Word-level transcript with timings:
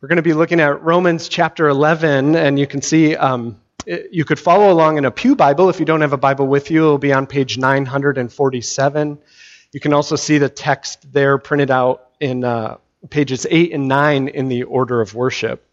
We're 0.00 0.08
going 0.08 0.16
to 0.16 0.22
be 0.22 0.32
looking 0.32 0.60
at 0.60 0.82
Romans 0.82 1.28
chapter 1.28 1.68
11, 1.68 2.34
and 2.34 2.58
you 2.58 2.66
can 2.66 2.80
see 2.80 3.14
um, 3.16 3.60
it, 3.84 4.08
you 4.10 4.24
could 4.24 4.40
follow 4.40 4.72
along 4.72 4.96
in 4.96 5.04
a 5.04 5.10
Pew 5.10 5.36
Bible. 5.36 5.68
If 5.68 5.78
you 5.78 5.84
don't 5.84 6.00
have 6.00 6.14
a 6.14 6.16
Bible 6.16 6.46
with 6.46 6.70
you, 6.70 6.84
it'll 6.84 6.96
be 6.96 7.12
on 7.12 7.26
page 7.26 7.58
947. 7.58 9.18
You 9.72 9.80
can 9.80 9.92
also 9.92 10.16
see 10.16 10.38
the 10.38 10.48
text 10.48 11.12
there 11.12 11.36
printed 11.36 11.70
out 11.70 12.08
in 12.18 12.44
uh, 12.44 12.78
pages 13.10 13.46
8 13.50 13.74
and 13.74 13.88
9 13.88 14.28
in 14.28 14.48
the 14.48 14.62
order 14.62 15.02
of 15.02 15.14
worship. 15.14 15.66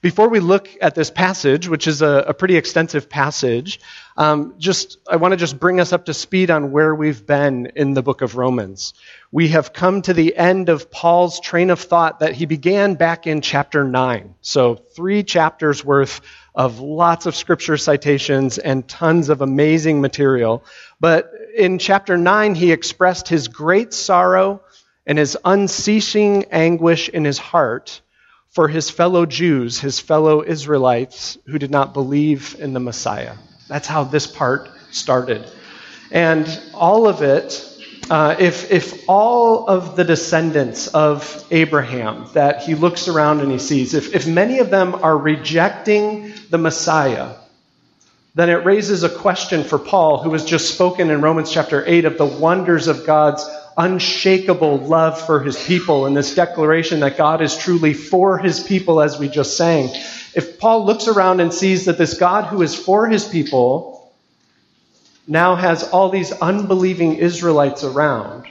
Before 0.00 0.28
we 0.28 0.38
look 0.38 0.68
at 0.80 0.94
this 0.94 1.10
passage, 1.10 1.68
which 1.68 1.88
is 1.88 2.02
a, 2.02 2.26
a 2.28 2.34
pretty 2.34 2.56
extensive 2.56 3.10
passage, 3.10 3.80
um, 4.16 4.54
just 4.56 4.98
I 5.10 5.16
want 5.16 5.32
to 5.32 5.36
just 5.36 5.58
bring 5.58 5.80
us 5.80 5.92
up 5.92 6.04
to 6.04 6.14
speed 6.14 6.52
on 6.52 6.70
where 6.70 6.94
we've 6.94 7.26
been 7.26 7.72
in 7.74 7.94
the 7.94 8.02
book 8.02 8.22
of 8.22 8.36
Romans. 8.36 8.94
We 9.32 9.48
have 9.48 9.72
come 9.72 10.02
to 10.02 10.14
the 10.14 10.36
end 10.36 10.68
of 10.68 10.92
Paul's 10.92 11.40
train 11.40 11.70
of 11.70 11.80
thought 11.80 12.20
that 12.20 12.34
he 12.34 12.46
began 12.46 12.94
back 12.94 13.26
in 13.26 13.40
chapter 13.40 13.82
9. 13.82 14.36
So, 14.40 14.76
three 14.76 15.24
chapters 15.24 15.84
worth 15.84 16.20
of 16.54 16.78
lots 16.78 17.26
of 17.26 17.34
scripture 17.34 17.76
citations 17.76 18.58
and 18.58 18.86
tons 18.86 19.30
of 19.30 19.40
amazing 19.42 20.00
material. 20.00 20.64
But 21.00 21.32
in 21.56 21.80
chapter 21.80 22.16
9, 22.16 22.54
he 22.54 22.70
expressed 22.70 23.26
his 23.26 23.48
great 23.48 23.92
sorrow 23.92 24.62
and 25.06 25.18
his 25.18 25.36
unceasing 25.44 26.44
anguish 26.52 27.08
in 27.08 27.24
his 27.24 27.38
heart 27.38 28.00
for 28.58 28.66
his 28.66 28.90
fellow 28.90 29.24
Jews, 29.24 29.78
his 29.78 30.00
fellow 30.00 30.42
Israelites 30.42 31.38
who 31.46 31.60
did 31.60 31.70
not 31.70 31.94
believe 31.94 32.56
in 32.58 32.72
the 32.72 32.80
Messiah. 32.80 33.34
That's 33.68 33.86
how 33.86 34.02
this 34.02 34.26
part 34.26 34.68
started. 34.90 35.48
And 36.10 36.44
all 36.74 37.06
of 37.06 37.22
it, 37.22 37.64
uh, 38.10 38.34
if, 38.40 38.68
if 38.72 39.08
all 39.08 39.68
of 39.68 39.94
the 39.94 40.02
descendants 40.02 40.88
of 40.88 41.46
Abraham 41.52 42.28
that 42.32 42.64
he 42.64 42.74
looks 42.74 43.06
around 43.06 43.42
and 43.42 43.52
he 43.52 43.60
sees, 43.60 43.94
if, 43.94 44.12
if 44.12 44.26
many 44.26 44.58
of 44.58 44.70
them 44.70 44.96
are 45.04 45.16
rejecting 45.16 46.34
the 46.50 46.58
Messiah, 46.58 47.36
then 48.34 48.50
it 48.50 48.64
raises 48.64 49.04
a 49.04 49.08
question 49.08 49.62
for 49.62 49.78
Paul, 49.78 50.20
who 50.20 50.32
has 50.32 50.44
just 50.44 50.74
spoken 50.74 51.10
in 51.10 51.20
Romans 51.20 51.52
chapter 51.52 51.84
8 51.86 52.06
of 52.06 52.18
the 52.18 52.26
wonders 52.26 52.88
of 52.88 53.06
God's 53.06 53.48
unshakable 53.78 54.78
love 54.78 55.24
for 55.24 55.40
his 55.40 55.56
people 55.64 56.06
and 56.06 56.16
this 56.16 56.34
declaration 56.34 57.00
that 57.00 57.16
God 57.16 57.40
is 57.40 57.56
truly 57.56 57.94
for 57.94 58.36
his 58.36 58.58
people, 58.60 59.00
as 59.00 59.18
we 59.18 59.28
just 59.28 59.56
sang. 59.56 59.88
If 60.34 60.58
Paul 60.58 60.84
looks 60.84 61.06
around 61.06 61.40
and 61.40 61.54
sees 61.54 61.84
that 61.84 61.96
this 61.96 62.18
God 62.18 62.44
who 62.44 62.60
is 62.62 62.74
for 62.74 63.06
his 63.08 63.24
people 63.24 64.12
now 65.28 65.54
has 65.54 65.84
all 65.84 66.10
these 66.10 66.32
unbelieving 66.32 67.16
Israelites 67.16 67.84
around 67.84 68.46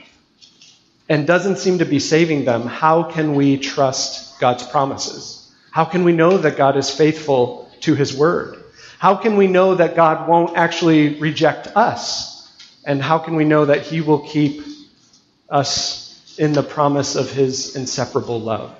and 1.08 1.26
doesn't 1.26 1.58
seem 1.58 1.78
to 1.78 1.84
be 1.84 1.98
saving 1.98 2.46
them, 2.46 2.62
how 2.66 3.02
can 3.02 3.34
we 3.34 3.58
trust 3.58 4.40
God's 4.40 4.66
promises? 4.66 5.52
How 5.70 5.84
can 5.84 6.04
we 6.04 6.12
know 6.12 6.38
that 6.38 6.56
God 6.56 6.76
is 6.76 6.90
faithful 6.90 7.70
to 7.80 7.94
his 7.94 8.16
word? 8.16 8.56
How 8.98 9.14
can 9.14 9.36
we 9.36 9.46
know 9.46 9.74
that 9.74 9.94
God 9.94 10.26
won't 10.26 10.56
actually 10.56 11.20
reject 11.20 11.68
us? 11.76 12.34
And 12.84 13.02
how 13.02 13.18
can 13.18 13.36
we 13.36 13.44
know 13.44 13.66
that 13.66 13.82
he 13.82 14.00
will 14.00 14.20
keep 14.20 14.62
us 15.48 16.36
in 16.38 16.52
the 16.52 16.62
promise 16.62 17.16
of 17.16 17.30
his 17.30 17.76
inseparable 17.76 18.40
love? 18.40 18.74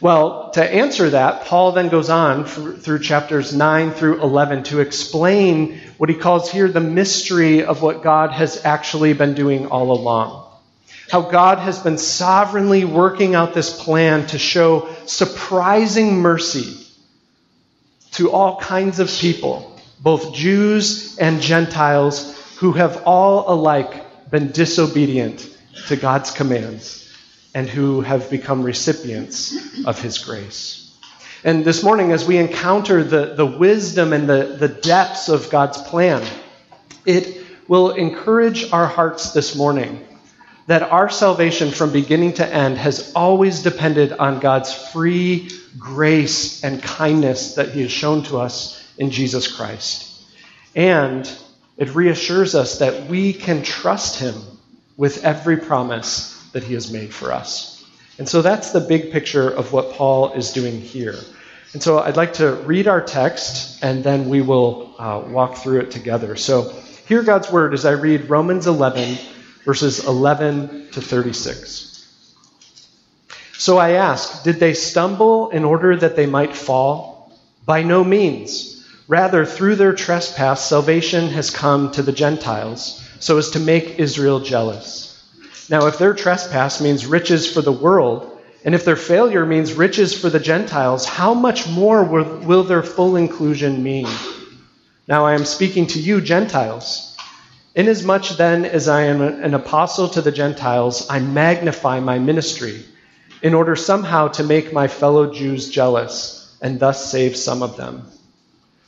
Well, 0.00 0.50
to 0.52 0.64
answer 0.64 1.10
that, 1.10 1.44
Paul 1.44 1.72
then 1.72 1.90
goes 1.90 2.08
on 2.08 2.46
through 2.46 3.00
chapters 3.00 3.54
9 3.54 3.92
through 3.92 4.22
11 4.22 4.62
to 4.64 4.80
explain 4.80 5.78
what 5.98 6.08
he 6.08 6.16
calls 6.16 6.50
here 6.50 6.68
the 6.68 6.80
mystery 6.80 7.64
of 7.64 7.82
what 7.82 8.02
God 8.02 8.30
has 8.30 8.64
actually 8.64 9.12
been 9.12 9.34
doing 9.34 9.66
all 9.66 9.92
along. 9.92 10.46
How 11.10 11.20
God 11.20 11.58
has 11.58 11.78
been 11.80 11.98
sovereignly 11.98 12.86
working 12.86 13.34
out 13.34 13.52
this 13.52 13.78
plan 13.82 14.26
to 14.28 14.38
show 14.38 14.88
surprising 15.04 16.22
mercy 16.22 16.78
to 18.12 18.30
all 18.30 18.58
kinds 18.58 19.00
of 19.00 19.10
people, 19.10 19.78
both 20.00 20.32
Jews 20.34 21.18
and 21.18 21.42
Gentiles, 21.42 22.38
who 22.56 22.72
have 22.72 23.02
all 23.04 23.52
alike 23.52 24.30
been 24.30 24.50
disobedient 24.50 25.46
to 25.88 25.96
God's 25.96 26.30
commands 26.30 27.12
and 27.54 27.68
who 27.68 28.00
have 28.00 28.30
become 28.30 28.62
recipients 28.62 29.84
of 29.84 30.00
his 30.00 30.18
grace. 30.18 30.96
And 31.42 31.64
this 31.64 31.82
morning, 31.82 32.12
as 32.12 32.24
we 32.24 32.36
encounter 32.36 33.02
the, 33.02 33.34
the 33.34 33.46
wisdom 33.46 34.12
and 34.12 34.28
the, 34.28 34.56
the 34.58 34.68
depths 34.68 35.28
of 35.28 35.50
God's 35.50 35.80
plan, 35.82 36.22
it 37.06 37.44
will 37.66 37.90
encourage 37.92 38.72
our 38.72 38.86
hearts 38.86 39.32
this 39.32 39.56
morning 39.56 40.06
that 40.66 40.82
our 40.82 41.08
salvation 41.08 41.70
from 41.70 41.92
beginning 41.92 42.34
to 42.34 42.46
end 42.46 42.78
has 42.78 43.12
always 43.14 43.62
depended 43.62 44.12
on 44.12 44.38
God's 44.38 44.72
free 44.72 45.48
grace 45.78 46.62
and 46.62 46.82
kindness 46.82 47.54
that 47.54 47.70
He 47.70 47.82
has 47.82 47.90
shown 47.90 48.22
to 48.24 48.38
us 48.38 48.80
in 48.98 49.10
Jesus 49.10 49.48
Christ. 49.48 50.22
And 50.76 51.28
it 51.76 51.94
reassures 51.94 52.54
us 52.54 52.78
that 52.78 53.08
we 53.08 53.32
can 53.32 53.62
trust 53.62 54.20
Him 54.20 54.34
with 55.00 55.24
every 55.24 55.56
promise 55.56 56.36
that 56.52 56.62
he 56.62 56.74
has 56.74 56.92
made 56.92 57.10
for 57.10 57.32
us. 57.32 57.82
And 58.18 58.28
so 58.28 58.42
that's 58.42 58.72
the 58.72 58.80
big 58.80 59.10
picture 59.12 59.48
of 59.48 59.72
what 59.72 59.92
Paul 59.92 60.34
is 60.34 60.52
doing 60.52 60.78
here. 60.78 61.18
And 61.72 61.82
so 61.82 62.00
I'd 62.00 62.18
like 62.18 62.34
to 62.34 62.52
read 62.66 62.86
our 62.86 63.00
text 63.00 63.82
and 63.82 64.04
then 64.04 64.28
we 64.28 64.42
will 64.42 64.94
uh, 64.98 65.24
walk 65.26 65.56
through 65.56 65.80
it 65.80 65.90
together. 65.90 66.36
So 66.36 66.68
hear 67.08 67.22
God's 67.22 67.50
word 67.50 67.72
as 67.72 67.86
I 67.86 67.92
read 67.92 68.28
Romans 68.28 68.66
11, 68.66 69.16
verses 69.64 70.06
11 70.06 70.90
to 70.90 71.00
36. 71.00 72.36
So 73.54 73.78
I 73.78 73.92
ask, 73.92 74.44
did 74.44 74.56
they 74.56 74.74
stumble 74.74 75.48
in 75.48 75.64
order 75.64 75.96
that 75.96 76.14
they 76.14 76.26
might 76.26 76.54
fall? 76.54 77.40
By 77.64 77.84
no 77.84 78.04
means. 78.04 78.86
Rather, 79.08 79.46
through 79.46 79.76
their 79.76 79.94
trespass, 79.94 80.68
salvation 80.68 81.28
has 81.28 81.48
come 81.48 81.90
to 81.92 82.02
the 82.02 82.12
Gentiles 82.12 83.06
so 83.20 83.38
as 83.38 83.50
to 83.50 83.60
make 83.60 83.98
Israel 83.98 84.40
jealous. 84.40 85.22
Now, 85.68 85.86
if 85.86 85.98
their 85.98 86.14
trespass 86.14 86.80
means 86.80 87.06
riches 87.06 87.50
for 87.50 87.62
the 87.62 87.70
world, 87.70 88.38
and 88.64 88.74
if 88.74 88.84
their 88.84 88.96
failure 88.96 89.46
means 89.46 89.74
riches 89.74 90.18
for 90.18 90.28
the 90.28 90.40
Gentiles, 90.40 91.06
how 91.06 91.32
much 91.32 91.68
more 91.68 92.02
will, 92.02 92.64
their 92.64 92.82
full 92.82 93.16
inclusion 93.16 93.82
mean? 93.82 94.08
Now 95.06 95.24
I 95.24 95.34
am 95.34 95.44
speaking 95.44 95.86
to 95.88 96.00
you, 96.00 96.20
Gentiles. 96.20 97.16
Inasmuch 97.74 98.36
then 98.36 98.64
as 98.64 98.88
I 98.88 99.02
am 99.02 99.22
an 99.22 99.54
apostle 99.54 100.08
to 100.08 100.20
the 100.20 100.32
Gentiles, 100.32 101.06
I 101.08 101.20
magnify 101.20 102.00
my 102.00 102.18
ministry 102.18 102.84
in 103.42 103.54
order 103.54 103.76
somehow 103.76 104.28
to 104.28 104.42
make 104.42 104.72
my 104.72 104.88
fellow 104.88 105.32
Jews 105.32 105.70
jealous 105.70 106.58
and 106.60 106.80
thus 106.80 107.10
save 107.10 107.36
some 107.36 107.62
of 107.62 107.76
them. 107.76 108.06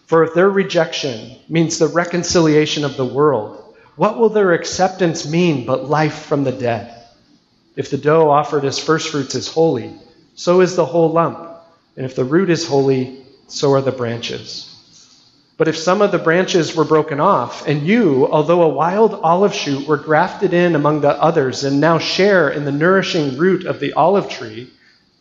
For 0.07 0.25
if 0.25 0.35
their 0.35 0.51
rejection 0.51 1.39
means 1.49 1.79
the 1.79 1.87
reconciliation 1.87 2.85
of 2.85 2.97
the 2.97 3.05
world, 3.05 3.62
what 3.97 4.19
will 4.19 4.31
their 4.31 4.53
acceptance 4.53 5.29
mean 5.29 5.67
but 5.67 5.89
life 5.89 6.25
from 6.25 6.45
the 6.45 6.53
dead? 6.53 7.03
If 7.77 7.91
the 7.91 7.99
dough 7.99 8.31
offered 8.31 8.65
as 8.65 8.79
firstfruits 8.79 9.35
is 9.35 9.49
holy, 9.49 9.95
so 10.35 10.61
is 10.61 10.77
the 10.77 10.87
whole 10.87 11.11
lump. 11.11 11.49
And 11.97 12.07
if 12.07 12.15
the 12.15 12.25
root 12.25 12.51
is 12.51 12.67
holy, 12.67 13.25
so 13.49 13.73
are 13.73 13.83
the 13.83 13.93
branches. 13.93 14.69
But 15.59 15.69
if 15.69 15.77
some 15.77 16.03
of 16.03 16.11
the 16.11 16.19
branches 16.19 16.75
were 16.75 16.85
broken 16.85 17.21
off, 17.21 17.69
and 17.69 17.87
you, 17.87 18.27
although 18.27 18.63
a 18.63 18.69
wild 18.69 19.15
olive 19.23 19.55
shoot, 19.55 19.87
were 19.87 19.99
grafted 19.99 20.55
in 20.55 20.75
among 20.75 21.03
the 21.03 21.11
others 21.11 21.65
and 21.65 21.81
now 21.81 21.99
share 21.99 22.49
in 22.49 22.65
the 22.65 22.73
nourishing 22.73 23.37
root 23.37 23.67
of 23.67 23.79
the 23.79 23.93
olive 23.93 24.29
tree, 24.29 24.71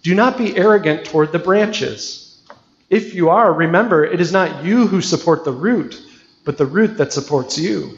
do 0.02 0.16
not 0.16 0.38
be 0.38 0.56
arrogant 0.58 1.06
toward 1.06 1.32
the 1.32 1.40
branches. 1.40 2.42
If 2.90 3.14
you 3.14 3.30
are, 3.30 3.54
remember, 3.54 4.04
it 4.04 4.20
is 4.20 4.32
not 4.32 4.64
you 4.64 4.88
who 4.88 5.02
support 5.02 5.44
the 5.44 5.52
root, 5.52 6.02
but 6.44 6.58
the 6.58 6.66
root 6.66 6.98
that 6.98 7.14
supports 7.14 7.58
you. 7.58 7.98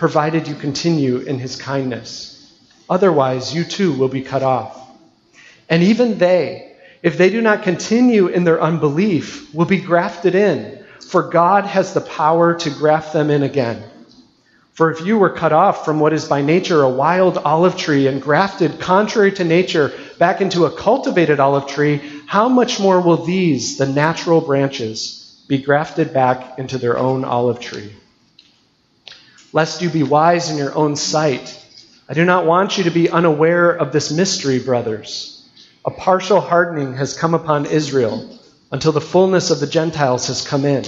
provided 0.00 0.48
you 0.48 0.54
continue 0.54 1.18
in 1.18 1.38
his 1.38 1.56
kindness. 1.56 2.58
Otherwise, 2.88 3.54
you 3.54 3.62
too 3.62 3.92
will 3.92 4.08
be 4.08 4.22
cut 4.22 4.42
off. 4.42 4.74
And 5.68 5.82
even 5.82 6.16
they, 6.16 6.74
if 7.02 7.18
they 7.18 7.28
do 7.28 7.42
not 7.42 7.64
continue 7.64 8.28
in 8.28 8.44
their 8.44 8.62
unbelief, 8.62 9.54
will 9.54 9.66
be 9.66 9.78
grafted 9.78 10.34
in, 10.34 10.82
for 11.06 11.24
God 11.24 11.66
has 11.66 11.92
the 11.92 12.00
power 12.00 12.54
to 12.60 12.70
graft 12.70 13.12
them 13.12 13.28
in 13.28 13.42
again. 13.42 13.84
For 14.72 14.90
if 14.90 15.04
you 15.04 15.18
were 15.18 15.36
cut 15.36 15.52
off 15.52 15.84
from 15.84 16.00
what 16.00 16.14
is 16.14 16.24
by 16.24 16.40
nature 16.40 16.80
a 16.80 16.88
wild 16.88 17.36
olive 17.36 17.76
tree 17.76 18.06
and 18.06 18.22
grafted 18.22 18.80
contrary 18.80 19.32
to 19.32 19.44
nature 19.44 19.92
back 20.18 20.40
into 20.40 20.64
a 20.64 20.74
cultivated 20.74 21.40
olive 21.40 21.66
tree, 21.66 22.00
how 22.26 22.48
much 22.48 22.80
more 22.80 23.02
will 23.02 23.26
these, 23.26 23.76
the 23.76 23.84
natural 23.84 24.40
branches, 24.40 25.44
be 25.46 25.58
grafted 25.58 26.14
back 26.14 26.58
into 26.58 26.78
their 26.78 26.96
own 26.96 27.22
olive 27.22 27.60
tree? 27.60 27.92
Lest 29.52 29.82
you 29.82 29.90
be 29.90 30.02
wise 30.02 30.50
in 30.50 30.56
your 30.56 30.74
own 30.74 30.94
sight, 30.94 31.56
I 32.08 32.14
do 32.14 32.24
not 32.24 32.46
want 32.46 32.78
you 32.78 32.84
to 32.84 32.90
be 32.90 33.10
unaware 33.10 33.70
of 33.70 33.92
this 33.92 34.12
mystery, 34.12 34.58
brothers. 34.58 35.48
A 35.84 35.90
partial 35.90 36.40
hardening 36.40 36.94
has 36.94 37.16
come 37.16 37.34
upon 37.34 37.66
Israel 37.66 38.38
until 38.70 38.92
the 38.92 39.00
fullness 39.00 39.50
of 39.50 39.58
the 39.60 39.66
Gentiles 39.66 40.28
has 40.28 40.46
come 40.46 40.64
in. 40.64 40.84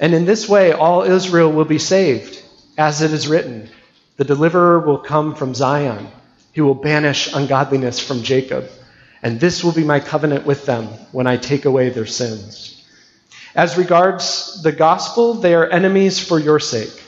And 0.00 0.14
in 0.14 0.24
this 0.24 0.48
way, 0.48 0.72
all 0.72 1.02
Israel 1.02 1.52
will 1.52 1.64
be 1.64 1.78
saved, 1.78 2.42
as 2.76 3.02
it 3.02 3.12
is 3.12 3.28
written 3.28 3.68
The 4.16 4.24
deliverer 4.24 4.80
will 4.80 4.98
come 4.98 5.34
from 5.34 5.54
Zion, 5.54 6.08
he 6.52 6.60
will 6.60 6.74
banish 6.74 7.32
ungodliness 7.32 8.00
from 8.00 8.22
Jacob. 8.22 8.68
And 9.22 9.38
this 9.38 9.62
will 9.62 9.72
be 9.72 9.84
my 9.84 10.00
covenant 10.00 10.46
with 10.46 10.64
them 10.64 10.86
when 11.12 11.26
I 11.26 11.36
take 11.36 11.66
away 11.66 11.90
their 11.90 12.06
sins. 12.06 12.82
As 13.54 13.76
regards 13.76 14.62
the 14.62 14.72
gospel, 14.72 15.34
they 15.34 15.54
are 15.54 15.68
enemies 15.68 16.18
for 16.18 16.38
your 16.38 16.58
sake. 16.58 17.02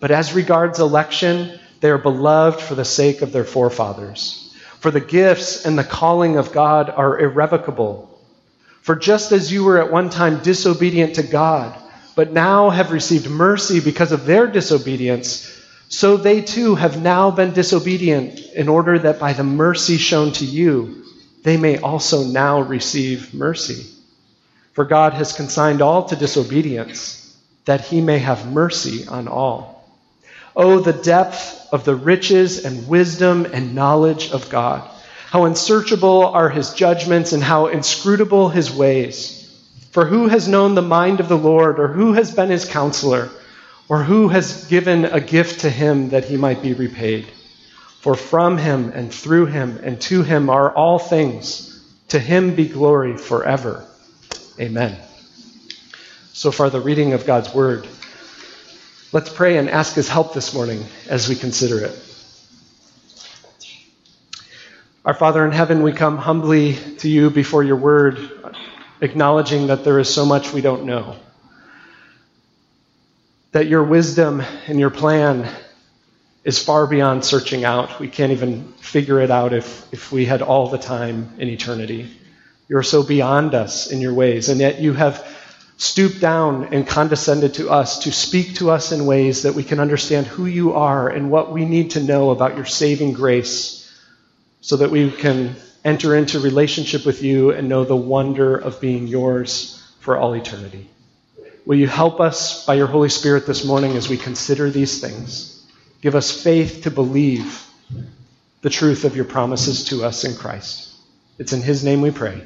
But 0.00 0.10
as 0.10 0.32
regards 0.32 0.78
election, 0.78 1.58
they 1.80 1.90
are 1.90 1.98
beloved 1.98 2.60
for 2.60 2.74
the 2.74 2.84
sake 2.84 3.22
of 3.22 3.32
their 3.32 3.44
forefathers. 3.44 4.54
For 4.80 4.90
the 4.90 5.00
gifts 5.00 5.66
and 5.66 5.76
the 5.76 5.84
calling 5.84 6.36
of 6.36 6.52
God 6.52 6.88
are 6.88 7.18
irrevocable. 7.18 8.08
For 8.82 8.94
just 8.94 9.32
as 9.32 9.52
you 9.52 9.64
were 9.64 9.78
at 9.78 9.90
one 9.92 10.08
time 10.08 10.42
disobedient 10.42 11.16
to 11.16 11.22
God, 11.22 11.76
but 12.14 12.32
now 12.32 12.70
have 12.70 12.92
received 12.92 13.28
mercy 13.28 13.80
because 13.80 14.12
of 14.12 14.24
their 14.24 14.46
disobedience, 14.46 15.54
so 15.88 16.16
they 16.16 16.42
too 16.42 16.74
have 16.74 17.00
now 17.00 17.30
been 17.30 17.52
disobedient 17.52 18.38
in 18.54 18.68
order 18.68 18.98
that 18.98 19.18
by 19.18 19.32
the 19.32 19.44
mercy 19.44 19.96
shown 19.96 20.32
to 20.32 20.44
you, 20.44 21.04
they 21.42 21.56
may 21.56 21.78
also 21.78 22.24
now 22.24 22.60
receive 22.60 23.34
mercy. 23.34 23.86
For 24.72 24.84
God 24.84 25.14
has 25.14 25.32
consigned 25.32 25.82
all 25.82 26.04
to 26.04 26.16
disobedience, 26.16 27.36
that 27.64 27.80
he 27.80 28.00
may 28.00 28.18
have 28.18 28.52
mercy 28.52 29.06
on 29.08 29.28
all. 29.28 29.77
Oh, 30.60 30.80
the 30.80 30.92
depth 30.92 31.68
of 31.70 31.84
the 31.84 31.94
riches 31.94 32.64
and 32.64 32.88
wisdom 32.88 33.46
and 33.52 33.76
knowledge 33.76 34.32
of 34.32 34.50
God! 34.50 34.82
How 35.30 35.44
unsearchable 35.44 36.24
are 36.26 36.48
his 36.48 36.74
judgments 36.74 37.32
and 37.32 37.44
how 37.44 37.68
inscrutable 37.68 38.48
his 38.48 38.68
ways. 38.74 39.36
For 39.92 40.04
who 40.04 40.26
has 40.26 40.48
known 40.48 40.74
the 40.74 40.82
mind 40.82 41.20
of 41.20 41.28
the 41.28 41.38
Lord, 41.38 41.78
or 41.78 41.86
who 41.86 42.14
has 42.14 42.34
been 42.34 42.50
his 42.50 42.64
counselor, 42.64 43.28
or 43.88 44.02
who 44.02 44.26
has 44.26 44.66
given 44.66 45.04
a 45.04 45.20
gift 45.20 45.60
to 45.60 45.70
him 45.70 46.08
that 46.08 46.24
he 46.24 46.36
might 46.36 46.60
be 46.60 46.74
repaid? 46.74 47.26
For 48.00 48.16
from 48.16 48.58
him 48.58 48.90
and 48.92 49.14
through 49.14 49.46
him 49.46 49.78
and 49.84 50.00
to 50.02 50.24
him 50.24 50.50
are 50.50 50.72
all 50.72 50.98
things. 50.98 51.80
To 52.08 52.18
him 52.18 52.56
be 52.56 52.66
glory 52.66 53.16
forever. 53.16 53.84
Amen. 54.58 54.96
So 56.32 56.50
far, 56.50 56.68
the 56.68 56.80
reading 56.80 57.12
of 57.12 57.26
God's 57.26 57.54
word. 57.54 57.86
Let's 59.10 59.30
pray 59.30 59.56
and 59.56 59.70
ask 59.70 59.94
his 59.94 60.06
help 60.06 60.34
this 60.34 60.52
morning 60.52 60.84
as 61.08 61.30
we 61.30 61.34
consider 61.34 61.82
it. 61.82 61.98
Our 65.02 65.14
Father 65.14 65.46
in 65.46 65.50
heaven, 65.50 65.82
we 65.82 65.94
come 65.94 66.18
humbly 66.18 66.74
to 66.98 67.08
you 67.08 67.30
before 67.30 67.64
your 67.64 67.76
word, 67.76 68.18
acknowledging 69.00 69.68
that 69.68 69.82
there 69.82 69.98
is 69.98 70.12
so 70.12 70.26
much 70.26 70.52
we 70.52 70.60
don't 70.60 70.84
know. 70.84 71.16
That 73.52 73.66
your 73.66 73.82
wisdom 73.82 74.42
and 74.66 74.78
your 74.78 74.90
plan 74.90 75.48
is 76.44 76.62
far 76.62 76.86
beyond 76.86 77.24
searching 77.24 77.64
out. 77.64 77.98
We 77.98 78.08
can't 78.08 78.32
even 78.32 78.74
figure 78.74 79.22
it 79.22 79.30
out 79.30 79.54
if, 79.54 79.90
if 79.90 80.12
we 80.12 80.26
had 80.26 80.42
all 80.42 80.68
the 80.68 80.76
time 80.76 81.32
in 81.38 81.48
eternity. 81.48 82.10
You're 82.68 82.82
so 82.82 83.02
beyond 83.02 83.54
us 83.54 83.90
in 83.90 84.02
your 84.02 84.12
ways, 84.12 84.50
and 84.50 84.60
yet 84.60 84.80
you 84.80 84.92
have 84.92 85.26
stooped 85.78 86.20
down 86.20 86.74
and 86.74 86.86
condescended 86.86 87.54
to 87.54 87.70
us 87.70 88.00
to 88.00 88.12
speak 88.12 88.56
to 88.56 88.68
us 88.70 88.90
in 88.90 89.06
ways 89.06 89.42
that 89.44 89.54
we 89.54 89.62
can 89.62 89.78
understand 89.78 90.26
who 90.26 90.44
you 90.44 90.72
are 90.74 91.08
and 91.08 91.30
what 91.30 91.52
we 91.52 91.64
need 91.64 91.92
to 91.92 92.02
know 92.02 92.30
about 92.30 92.56
your 92.56 92.64
saving 92.64 93.12
grace 93.12 93.88
so 94.60 94.76
that 94.76 94.90
we 94.90 95.10
can 95.10 95.54
enter 95.84 96.16
into 96.16 96.40
relationship 96.40 97.06
with 97.06 97.22
you 97.22 97.52
and 97.52 97.68
know 97.68 97.84
the 97.84 97.96
wonder 97.96 98.56
of 98.56 98.80
being 98.80 99.06
yours 99.06 99.80
for 100.00 100.16
all 100.16 100.34
eternity. 100.34 100.90
Will 101.64 101.76
you 101.76 101.86
help 101.86 102.18
us 102.18 102.66
by 102.66 102.74
your 102.74 102.88
Holy 102.88 103.08
Spirit 103.08 103.46
this 103.46 103.64
morning 103.64 103.92
as 103.92 104.08
we 104.08 104.16
consider 104.16 104.70
these 104.70 105.00
things? 105.00 105.64
Give 106.02 106.16
us 106.16 106.42
faith 106.42 106.82
to 106.82 106.90
believe 106.90 107.64
the 108.62 108.70
truth 108.70 109.04
of 109.04 109.14
your 109.14 109.26
promises 109.26 109.84
to 109.84 110.04
us 110.04 110.24
in 110.24 110.34
Christ. 110.34 110.92
It's 111.38 111.52
in 111.52 111.62
His 111.62 111.84
name 111.84 112.00
we 112.00 112.10
pray. 112.10 112.42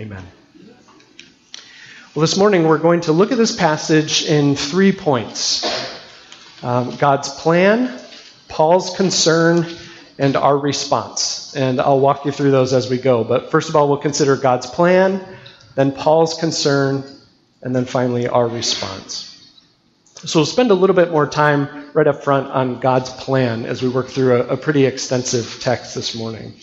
Amen. 0.00 0.24
Well, 2.16 2.22
this 2.22 2.38
morning 2.38 2.66
we're 2.66 2.78
going 2.78 3.02
to 3.02 3.12
look 3.12 3.30
at 3.30 3.36
this 3.36 3.54
passage 3.54 4.24
in 4.24 4.56
three 4.56 4.90
points 4.90 5.62
um, 6.62 6.96
God's 6.96 7.28
plan, 7.28 8.00
Paul's 8.48 8.96
concern, 8.96 9.66
and 10.18 10.34
our 10.34 10.56
response. 10.56 11.54
And 11.54 11.78
I'll 11.78 12.00
walk 12.00 12.24
you 12.24 12.32
through 12.32 12.52
those 12.52 12.72
as 12.72 12.88
we 12.88 12.96
go. 12.96 13.22
But 13.22 13.50
first 13.50 13.68
of 13.68 13.76
all, 13.76 13.86
we'll 13.86 13.98
consider 13.98 14.34
God's 14.34 14.64
plan, 14.64 15.22
then 15.74 15.92
Paul's 15.92 16.32
concern, 16.32 17.04
and 17.60 17.76
then 17.76 17.84
finally 17.84 18.26
our 18.28 18.48
response. 18.48 19.52
So 20.14 20.38
we'll 20.38 20.46
spend 20.46 20.70
a 20.70 20.74
little 20.74 20.96
bit 20.96 21.10
more 21.10 21.26
time 21.26 21.90
right 21.92 22.06
up 22.06 22.24
front 22.24 22.50
on 22.50 22.80
God's 22.80 23.10
plan 23.10 23.66
as 23.66 23.82
we 23.82 23.90
work 23.90 24.08
through 24.08 24.40
a, 24.40 24.54
a 24.54 24.56
pretty 24.56 24.86
extensive 24.86 25.58
text 25.60 25.94
this 25.94 26.14
morning. 26.14 26.54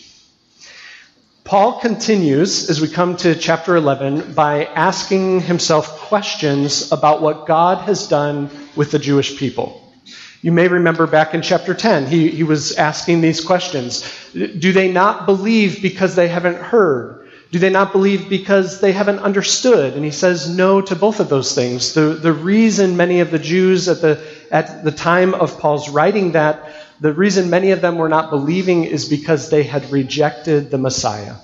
Paul 1.44 1.78
continues 1.78 2.70
as 2.70 2.80
we 2.80 2.88
come 2.88 3.18
to 3.18 3.34
chapter 3.34 3.76
11 3.76 4.32
by 4.32 4.64
asking 4.64 5.42
himself 5.42 6.00
questions 6.00 6.90
about 6.90 7.20
what 7.20 7.46
God 7.46 7.82
has 7.82 8.08
done 8.08 8.48
with 8.74 8.90
the 8.90 8.98
Jewish 8.98 9.36
people. 9.36 9.92
You 10.40 10.52
may 10.52 10.68
remember 10.68 11.06
back 11.06 11.34
in 11.34 11.42
chapter 11.42 11.74
10, 11.74 12.06
he, 12.06 12.30
he 12.30 12.44
was 12.44 12.72
asking 12.72 13.20
these 13.20 13.42
questions 13.42 14.10
Do 14.32 14.72
they 14.72 14.90
not 14.90 15.26
believe 15.26 15.82
because 15.82 16.14
they 16.14 16.28
haven't 16.28 16.56
heard? 16.56 17.28
Do 17.50 17.58
they 17.58 17.70
not 17.70 17.92
believe 17.92 18.30
because 18.30 18.80
they 18.80 18.92
haven't 18.92 19.18
understood? 19.18 19.94
And 19.94 20.04
he 20.04 20.10
says 20.12 20.48
no 20.48 20.80
to 20.80 20.96
both 20.96 21.20
of 21.20 21.28
those 21.28 21.54
things. 21.54 21.92
The, 21.92 22.14
the 22.14 22.32
reason 22.32 22.96
many 22.96 23.20
of 23.20 23.30
the 23.30 23.38
Jews 23.38 23.86
at 23.86 24.00
the, 24.00 24.18
at 24.50 24.82
the 24.82 24.90
time 24.90 25.34
of 25.34 25.58
Paul's 25.60 25.90
writing 25.90 26.32
that, 26.32 26.72
the 27.04 27.12
reason 27.12 27.50
many 27.50 27.72
of 27.72 27.82
them 27.82 27.98
were 27.98 28.08
not 28.08 28.30
believing 28.30 28.84
is 28.84 29.10
because 29.10 29.50
they 29.50 29.62
had 29.62 29.92
rejected 29.92 30.70
the 30.70 30.78
Messiah. 30.78 31.34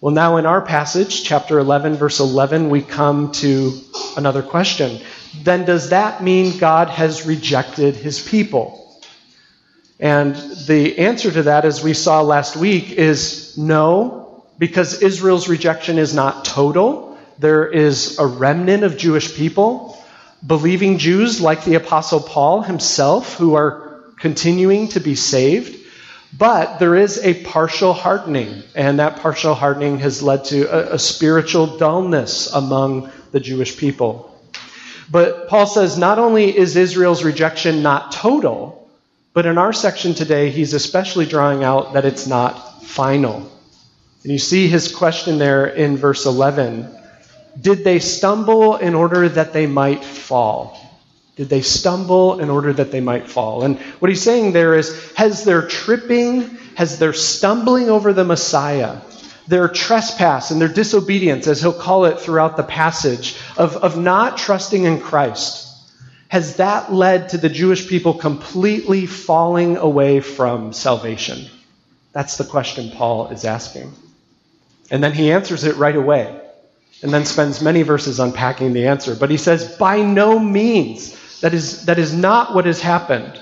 Well, 0.00 0.14
now 0.14 0.36
in 0.36 0.46
our 0.46 0.62
passage, 0.62 1.24
chapter 1.24 1.58
11, 1.58 1.96
verse 1.96 2.20
11, 2.20 2.70
we 2.70 2.80
come 2.80 3.32
to 3.32 3.72
another 4.16 4.44
question. 4.44 5.00
Then 5.42 5.64
does 5.64 5.90
that 5.90 6.22
mean 6.22 6.56
God 6.58 6.88
has 6.88 7.26
rejected 7.26 7.96
his 7.96 8.22
people? 8.22 8.96
And 9.98 10.36
the 10.68 11.00
answer 11.00 11.32
to 11.32 11.42
that, 11.42 11.64
as 11.64 11.82
we 11.82 11.92
saw 11.92 12.22
last 12.22 12.54
week, 12.54 12.92
is 12.92 13.58
no, 13.58 14.44
because 14.56 15.02
Israel's 15.02 15.48
rejection 15.48 15.98
is 15.98 16.14
not 16.14 16.44
total. 16.44 17.18
There 17.40 17.66
is 17.66 18.20
a 18.20 18.26
remnant 18.26 18.84
of 18.84 18.98
Jewish 18.98 19.34
people, 19.34 19.98
believing 20.46 20.98
Jews 20.98 21.40
like 21.40 21.64
the 21.64 21.74
Apostle 21.74 22.20
Paul 22.20 22.62
himself, 22.62 23.34
who 23.34 23.54
are 23.54 23.83
continuing 24.24 24.88
to 24.88 25.00
be 25.00 25.14
saved. 25.14 25.78
But 26.32 26.78
there 26.78 26.94
is 26.96 27.18
a 27.22 27.44
partial 27.44 27.92
hardening, 27.92 28.62
and 28.74 28.98
that 28.98 29.16
partial 29.20 29.54
hardening 29.54 29.98
has 29.98 30.22
led 30.22 30.46
to 30.46 30.64
a, 30.64 30.94
a 30.94 30.98
spiritual 30.98 31.76
dullness 31.76 32.50
among 32.50 33.12
the 33.32 33.40
Jewish 33.40 33.76
people. 33.76 34.34
But 35.10 35.48
Paul 35.48 35.66
says 35.66 35.98
not 35.98 36.18
only 36.18 36.56
is 36.56 36.74
Israel's 36.74 37.22
rejection 37.22 37.82
not 37.82 38.12
total, 38.12 38.88
but 39.34 39.44
in 39.44 39.58
our 39.58 39.74
section 39.74 40.14
today, 40.14 40.48
he's 40.48 40.72
especially 40.72 41.26
drawing 41.26 41.62
out 41.62 41.92
that 41.92 42.06
it's 42.06 42.26
not 42.26 42.82
final. 42.82 43.52
And 44.22 44.32
you 44.32 44.38
see 44.38 44.68
his 44.68 44.90
question 44.90 45.36
there 45.36 45.66
in 45.66 45.98
verse 45.98 46.24
11. 46.24 46.88
Did 47.60 47.84
they 47.84 47.98
stumble 47.98 48.76
in 48.76 48.94
order 48.94 49.28
that 49.28 49.52
they 49.52 49.66
might 49.66 50.02
fall? 50.02 50.83
Did 51.36 51.48
they 51.48 51.62
stumble 51.62 52.38
in 52.38 52.48
order 52.48 52.72
that 52.72 52.92
they 52.92 53.00
might 53.00 53.28
fall? 53.28 53.64
And 53.64 53.78
what 53.98 54.08
he's 54.08 54.22
saying 54.22 54.52
there 54.52 54.74
is 54.74 55.12
has 55.14 55.44
their 55.44 55.66
tripping, 55.66 56.42
has 56.76 56.98
their 56.98 57.12
stumbling 57.12 57.90
over 57.90 58.12
the 58.12 58.24
Messiah, 58.24 58.98
their 59.48 59.68
trespass 59.68 60.50
and 60.50 60.60
their 60.60 60.68
disobedience, 60.68 61.46
as 61.48 61.60
he'll 61.60 61.72
call 61.72 62.04
it 62.04 62.20
throughout 62.20 62.56
the 62.56 62.62
passage, 62.62 63.36
of, 63.56 63.76
of 63.76 63.98
not 63.98 64.38
trusting 64.38 64.84
in 64.84 65.00
Christ, 65.00 65.64
has 66.28 66.56
that 66.56 66.92
led 66.92 67.28
to 67.30 67.38
the 67.38 67.48
Jewish 67.48 67.88
people 67.88 68.14
completely 68.14 69.06
falling 69.06 69.76
away 69.76 70.20
from 70.20 70.72
salvation? 70.72 71.48
That's 72.12 72.38
the 72.38 72.44
question 72.44 72.90
Paul 72.90 73.28
is 73.28 73.44
asking. 73.44 73.92
And 74.90 75.02
then 75.02 75.12
he 75.12 75.32
answers 75.32 75.64
it 75.64 75.76
right 75.76 75.94
away, 75.96 76.40
and 77.02 77.12
then 77.12 77.24
spends 77.24 77.60
many 77.60 77.82
verses 77.82 78.20
unpacking 78.20 78.72
the 78.72 78.86
answer. 78.86 79.14
But 79.14 79.30
he 79.30 79.36
says, 79.36 79.76
By 79.76 80.02
no 80.02 80.38
means. 80.38 81.16
That 81.44 81.52
is, 81.52 81.84
that 81.84 81.98
is 81.98 82.14
not 82.14 82.54
what 82.54 82.64
has 82.64 82.80
happened. 82.80 83.38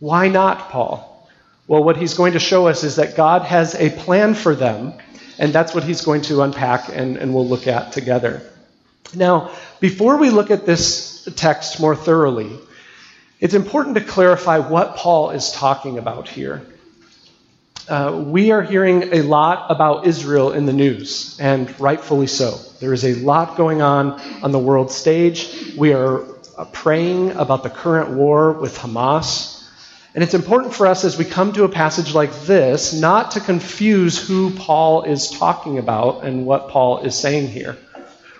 Why 0.00 0.26
not, 0.26 0.70
Paul? 0.70 1.30
Well, 1.68 1.84
what 1.84 1.96
he's 1.96 2.14
going 2.14 2.32
to 2.32 2.40
show 2.40 2.66
us 2.66 2.82
is 2.82 2.96
that 2.96 3.14
God 3.14 3.42
has 3.42 3.76
a 3.76 3.90
plan 3.90 4.34
for 4.34 4.56
them, 4.56 4.94
And 5.38 5.52
that's 5.52 5.72
what 5.72 5.84
he's 5.84 6.00
going 6.02 6.22
to 6.22 6.42
unpack 6.42 6.88
and, 6.88 7.16
and 7.16 7.32
we'll 7.32 7.46
look 7.46 7.68
at 7.68 7.92
together. 7.92 8.42
Now, 9.14 9.52
before 9.78 10.16
we 10.16 10.30
look 10.30 10.50
at 10.50 10.66
this 10.66 11.28
text 11.36 11.80
more 11.80 11.94
thoroughly, 11.94 12.58
it's 13.40 13.54
important 13.54 13.94
to 13.94 14.00
clarify 14.00 14.58
what 14.58 14.96
Paul 14.96 15.30
is 15.30 15.52
talking 15.52 15.96
about 15.96 16.28
here. 16.28 16.66
Uh, 17.88 18.22
we 18.26 18.50
are 18.50 18.62
hearing 18.62 19.14
a 19.14 19.22
lot 19.22 19.70
about 19.70 20.06
Israel 20.06 20.52
in 20.52 20.66
the 20.66 20.72
news, 20.72 21.38
and 21.40 21.72
rightfully 21.80 22.26
so. 22.26 22.58
There 22.80 22.92
is 22.92 23.04
a 23.04 23.14
lot 23.14 23.56
going 23.56 23.80
on 23.80 24.20
on 24.42 24.52
the 24.52 24.58
world 24.58 24.90
stage. 24.90 25.74
We 25.78 25.94
are 25.94 26.22
Uh, 26.58 26.64
praying 26.64 27.30
about 27.36 27.62
the 27.62 27.70
current 27.70 28.10
war 28.10 28.50
with 28.50 28.76
Hamas. 28.76 29.64
And 30.12 30.24
it's 30.24 30.34
important 30.34 30.74
for 30.74 30.88
us 30.88 31.04
as 31.04 31.16
we 31.16 31.24
come 31.24 31.52
to 31.52 31.62
a 31.62 31.68
passage 31.68 32.14
like 32.14 32.32
this 32.40 32.92
not 32.92 33.30
to 33.32 33.40
confuse 33.40 34.18
who 34.18 34.50
Paul 34.50 35.04
is 35.04 35.30
talking 35.30 35.78
about 35.78 36.24
and 36.24 36.46
what 36.46 36.68
Paul 36.70 37.02
is 37.02 37.16
saying 37.16 37.46
here. 37.46 37.76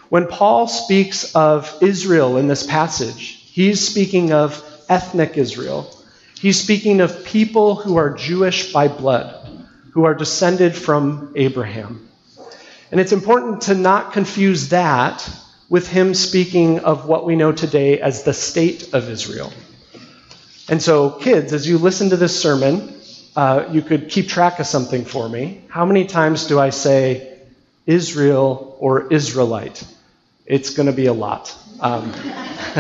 When 0.09 0.27
Paul 0.27 0.67
speaks 0.67 1.37
of 1.37 1.73
Israel 1.81 2.39
in 2.39 2.49
this 2.49 2.67
passage, 2.67 3.41
he's 3.53 3.87
speaking 3.87 4.33
of 4.33 4.65
ethnic 4.89 5.37
Israel. 5.37 5.89
He's 6.41 6.61
speaking 6.61 7.01
of 7.01 7.25
people 7.25 7.77
who 7.77 7.99
are 7.99 8.15
Jewish 8.15 8.73
by 8.73 8.89
blood, 8.89 9.49
who 9.93 10.07
are 10.07 10.15
descended 10.15 10.75
from 10.75 11.35
Abraham. 11.37 12.09
And 12.91 13.01
it's 13.01 13.13
important 13.13 13.61
to 13.63 13.77
not 13.77 14.13
confuse 14.13 14.71
that 14.71 15.23
with 15.69 15.89
him 15.89 16.15
speaking 16.15 16.81
of 16.81 17.07
what 17.07 17.27
we 17.27 17.37
know 17.37 17.53
today 17.53 18.01
as 18.01 18.23
the 18.23 18.33
state 18.33 18.95
of 18.95 19.09
Israel. 19.11 19.53
And 20.69 20.83
so, 20.83 21.11
kids, 21.11 21.53
as 21.53 21.69
you 21.69 21.79
listen 21.79 22.11
to 22.11 22.17
this 22.17 22.41
sermon, 22.41 22.95
uh, 23.37 23.69
you 23.71 23.83
could 23.83 24.09
keep 24.11 24.29
track 24.29 24.59
of 24.59 24.67
something 24.67 25.05
for 25.05 25.29
me. 25.29 25.63
How 25.69 25.85
many 25.85 26.07
times 26.07 26.47
do 26.47 26.59
I 26.59 26.71
say 26.71 27.39
Israel 27.87 28.77
or 28.79 29.13
Israelite? 29.13 29.85
It's 30.45 30.71
going 30.71 30.87
to 30.87 30.93
be 30.93 31.07
a 31.07 31.13
lot. 31.13 31.57
Um, 31.81 32.13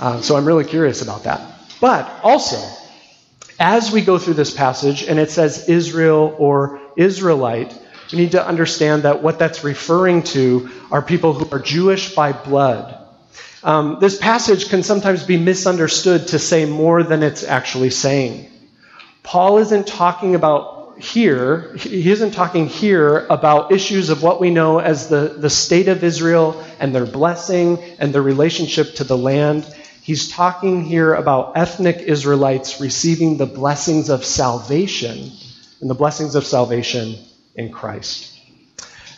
uh, 0.00 0.20
so 0.22 0.36
I'm 0.36 0.44
really 0.44 0.64
curious 0.64 1.02
about 1.02 1.24
that. 1.24 1.40
But 1.80 2.20
also, 2.22 2.58
as 3.58 3.90
we 3.92 4.02
go 4.02 4.18
through 4.18 4.34
this 4.34 4.52
passage 4.52 5.02
and 5.04 5.18
it 5.18 5.30
says 5.30 5.68
Israel 5.68 6.34
or 6.38 6.80
Israelite, 6.96 7.76
we 8.12 8.18
need 8.18 8.32
to 8.32 8.46
understand 8.46 9.02
that 9.02 9.22
what 9.22 9.38
that's 9.38 9.62
referring 9.62 10.22
to 10.22 10.70
are 10.90 11.02
people 11.02 11.32
who 11.32 11.48
are 11.54 11.60
Jewish 11.60 12.14
by 12.14 12.32
blood. 12.32 12.96
Um, 13.62 13.98
this 14.00 14.18
passage 14.18 14.68
can 14.68 14.82
sometimes 14.82 15.22
be 15.24 15.36
misunderstood 15.36 16.28
to 16.28 16.38
say 16.38 16.64
more 16.64 17.02
than 17.02 17.22
it's 17.22 17.44
actually 17.44 17.90
saying. 17.90 18.50
Paul 19.22 19.58
isn't 19.58 19.86
talking 19.86 20.34
about 20.34 20.98
here, 20.98 21.74
he 21.76 22.10
isn't 22.10 22.32
talking 22.32 22.66
here 22.66 23.26
about 23.30 23.72
issues 23.72 24.10
of 24.10 24.22
what 24.22 24.40
we 24.40 24.50
know 24.50 24.78
as 24.78 25.08
the, 25.08 25.34
the 25.38 25.50
state 25.50 25.88
of 25.88 26.04
Israel 26.04 26.62
and 26.78 26.94
their 26.94 27.06
blessing 27.06 27.78
and 27.98 28.12
their 28.12 28.22
relationship 28.22 28.94
to 28.96 29.04
the 29.04 29.16
land. 29.16 29.64
He's 30.02 30.28
talking 30.28 30.84
here 30.84 31.14
about 31.14 31.56
ethnic 31.56 31.98
Israelites 31.98 32.80
receiving 32.80 33.36
the 33.36 33.46
blessings 33.46 34.08
of 34.10 34.24
salvation 34.24 35.30
and 35.80 35.88
the 35.88 35.94
blessings 35.94 36.34
of 36.34 36.44
salvation 36.44 37.16
in 37.60 37.70
Christ. 37.70 38.38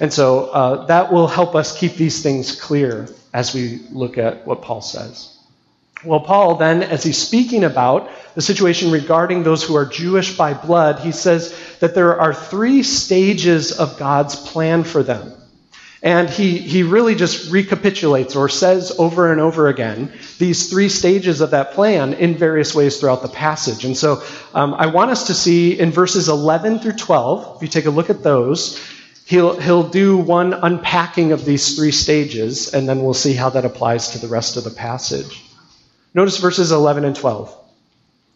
And 0.01 0.13
so 0.13 0.47
uh, 0.47 0.87
that 0.87 1.13
will 1.13 1.29
help 1.29 1.55
us 1.55 1.79
keep 1.79 1.95
these 1.95 2.23
things 2.23 2.61
clear 2.61 3.09
as 3.33 3.55
we 3.55 3.81
look 3.91 4.19
at 4.19 4.47
what 4.47 4.63
Paul 4.63 4.83
says. 4.83 5.39
Well, 6.05 6.21
Paul, 6.21 6.57
then, 6.57 6.83
as 6.83 7.05
he's 7.05 7.19
speaking 7.19 7.63
about 7.63 8.11
the 8.35 8.43
situation 8.43 8.91
regarding 8.91 9.45
those 9.45 9.63
who 9.63 9.77
are 9.77 9.87
Jewish 9.87 10.37
by 10.37 10.53
blood, 10.53 10.99
he 10.99 11.13
says 11.13 11.57
that 11.79 11.95
there 11.95 12.19
are 12.21 12.35
three 12.35 12.83
stages 12.83 13.71
of 13.71 13.97
God's 13.99 14.35
plan 14.35 14.83
for 14.83 15.05
them. 15.05 15.33
And 16.03 16.29
he, 16.29 16.59
he 16.59 16.83
really 16.83 17.15
just 17.15 17.53
recapitulates 17.53 18.35
or 18.35 18.49
says 18.49 18.93
over 18.99 19.31
and 19.31 19.41
over 19.41 19.69
again 19.69 20.13
these 20.39 20.69
three 20.69 20.89
stages 20.89 21.41
of 21.41 21.53
that 21.53 21.73
plan 21.73 22.15
in 22.15 22.35
various 22.35 22.75
ways 22.75 22.99
throughout 22.99 23.23
the 23.23 23.29
passage. 23.29 23.85
And 23.85 23.97
so 23.97 24.25
um, 24.53 24.75
I 24.75 24.87
want 24.87 25.13
us 25.13 25.29
to 25.29 25.35
see 25.35 25.79
in 25.79 25.93
verses 25.93 26.29
11 26.29 26.81
through 26.81 26.95
12, 26.95 27.57
if 27.57 27.63
you 27.63 27.69
take 27.69 27.87
a 27.87 27.91
look 27.91 28.11
at 28.11 28.25
those, 28.25 28.85
he'll, 29.27 29.59
he'll 29.61 29.89
do 29.89 30.17
one 30.17 30.55
unpacking 30.55 31.31
of 31.31 31.45
these 31.45 31.77
three 31.77 31.93
stages, 31.93 32.75
and 32.75 32.89
then 32.89 33.05
we'll 33.05 33.15
see 33.15 33.35
how 33.35 33.51
that 33.51 33.65
applies 33.65 34.11
to 34.11 34.19
the 34.19 34.27
rest 34.29 34.57
of 34.57 34.65
the 34.65 34.71
passage. 34.71 35.45
Notice 36.15 36.39
verses 36.39 36.73
11 36.73 37.05
and 37.05 37.15
12. 37.15 37.57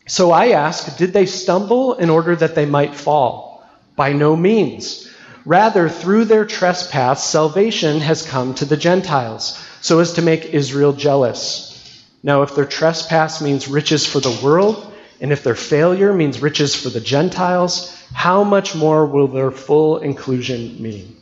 So 0.06 0.30
I 0.30 0.50
ask, 0.50 0.96
did 0.98 1.12
they 1.12 1.26
stumble 1.26 1.94
in 1.94 2.10
order 2.10 2.36
that 2.36 2.54
they 2.54 2.64
might 2.64 2.94
fall? 2.94 3.68
By 3.96 4.12
no 4.12 4.36
means. 4.36 5.12
Rather, 5.46 5.88
through 5.88 6.24
their 6.24 6.44
trespass, 6.44 7.24
salvation 7.24 8.00
has 8.00 8.26
come 8.26 8.52
to 8.52 8.64
the 8.64 8.76
Gentiles, 8.76 9.64
so 9.80 10.00
as 10.00 10.14
to 10.14 10.22
make 10.22 10.44
Israel 10.46 10.92
jealous. 10.92 12.04
Now, 12.24 12.42
if 12.42 12.56
their 12.56 12.64
trespass 12.64 13.40
means 13.40 13.68
riches 13.68 14.04
for 14.04 14.18
the 14.18 14.36
world, 14.42 14.92
and 15.20 15.32
if 15.32 15.44
their 15.44 15.54
failure 15.54 16.12
means 16.12 16.42
riches 16.42 16.74
for 16.74 16.90
the 16.90 17.00
Gentiles, 17.00 17.96
how 18.12 18.42
much 18.42 18.74
more 18.74 19.06
will 19.06 19.28
their 19.28 19.52
full 19.52 19.98
inclusion 19.98 20.82
mean? 20.82 21.16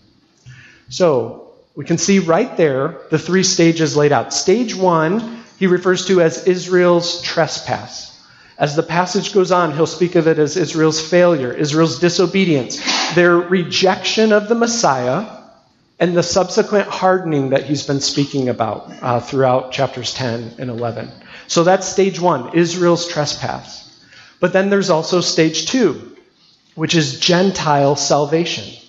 So, 0.88 1.52
we 1.74 1.84
can 1.84 1.98
see 1.98 2.18
right 2.18 2.56
there 2.56 3.02
the 3.10 3.18
three 3.18 3.42
stages 3.42 3.94
laid 3.94 4.12
out. 4.12 4.32
Stage 4.32 4.74
one 4.74 5.44
he 5.58 5.66
refers 5.66 6.06
to 6.06 6.22
as 6.22 6.46
Israel's 6.46 7.20
trespass. 7.20 8.13
As 8.64 8.76
the 8.76 8.82
passage 8.82 9.34
goes 9.34 9.52
on, 9.52 9.74
he'll 9.74 9.86
speak 9.86 10.14
of 10.14 10.26
it 10.26 10.38
as 10.38 10.56
Israel's 10.56 10.98
failure, 10.98 11.52
Israel's 11.52 11.98
disobedience, 11.98 12.80
their 13.14 13.36
rejection 13.36 14.32
of 14.32 14.48
the 14.48 14.54
Messiah, 14.54 15.26
and 16.00 16.16
the 16.16 16.22
subsequent 16.22 16.88
hardening 16.88 17.50
that 17.50 17.64
he's 17.64 17.86
been 17.86 18.00
speaking 18.00 18.48
about 18.48 18.90
uh, 19.02 19.20
throughout 19.20 19.70
chapters 19.70 20.14
10 20.14 20.54
and 20.58 20.70
11. 20.70 21.12
So 21.46 21.62
that's 21.62 21.86
stage 21.86 22.18
one, 22.18 22.54
Israel's 22.54 23.06
trespass. 23.06 24.02
But 24.40 24.54
then 24.54 24.70
there's 24.70 24.88
also 24.88 25.20
stage 25.20 25.66
two, 25.66 26.16
which 26.74 26.94
is 26.94 27.20
Gentile 27.20 27.96
salvation. 27.96 28.82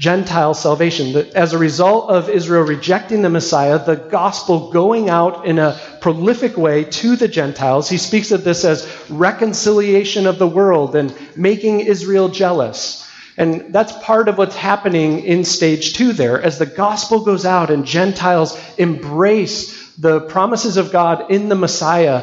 Gentile 0.00 0.54
salvation. 0.54 1.14
As 1.34 1.52
a 1.52 1.58
result 1.58 2.08
of 2.08 2.30
Israel 2.30 2.62
rejecting 2.62 3.20
the 3.20 3.28
Messiah, 3.28 3.84
the 3.84 3.96
gospel 3.96 4.70
going 4.70 5.10
out 5.10 5.44
in 5.44 5.58
a 5.58 5.78
prolific 6.00 6.56
way 6.56 6.84
to 6.84 7.16
the 7.16 7.28
Gentiles, 7.28 7.90
he 7.90 7.98
speaks 7.98 8.32
of 8.32 8.42
this 8.42 8.64
as 8.64 8.88
reconciliation 9.10 10.26
of 10.26 10.38
the 10.38 10.48
world 10.48 10.96
and 10.96 11.14
making 11.36 11.80
Israel 11.80 12.30
jealous. 12.30 13.06
And 13.36 13.74
that's 13.74 13.92
part 14.02 14.28
of 14.28 14.38
what's 14.38 14.56
happening 14.56 15.22
in 15.24 15.44
stage 15.44 15.92
two 15.92 16.14
there. 16.14 16.40
As 16.40 16.58
the 16.58 16.64
gospel 16.64 17.22
goes 17.22 17.44
out 17.44 17.70
and 17.70 17.84
Gentiles 17.84 18.58
embrace 18.78 19.94
the 19.96 20.20
promises 20.20 20.78
of 20.78 20.92
God 20.92 21.30
in 21.30 21.50
the 21.50 21.54
Messiah, 21.54 22.22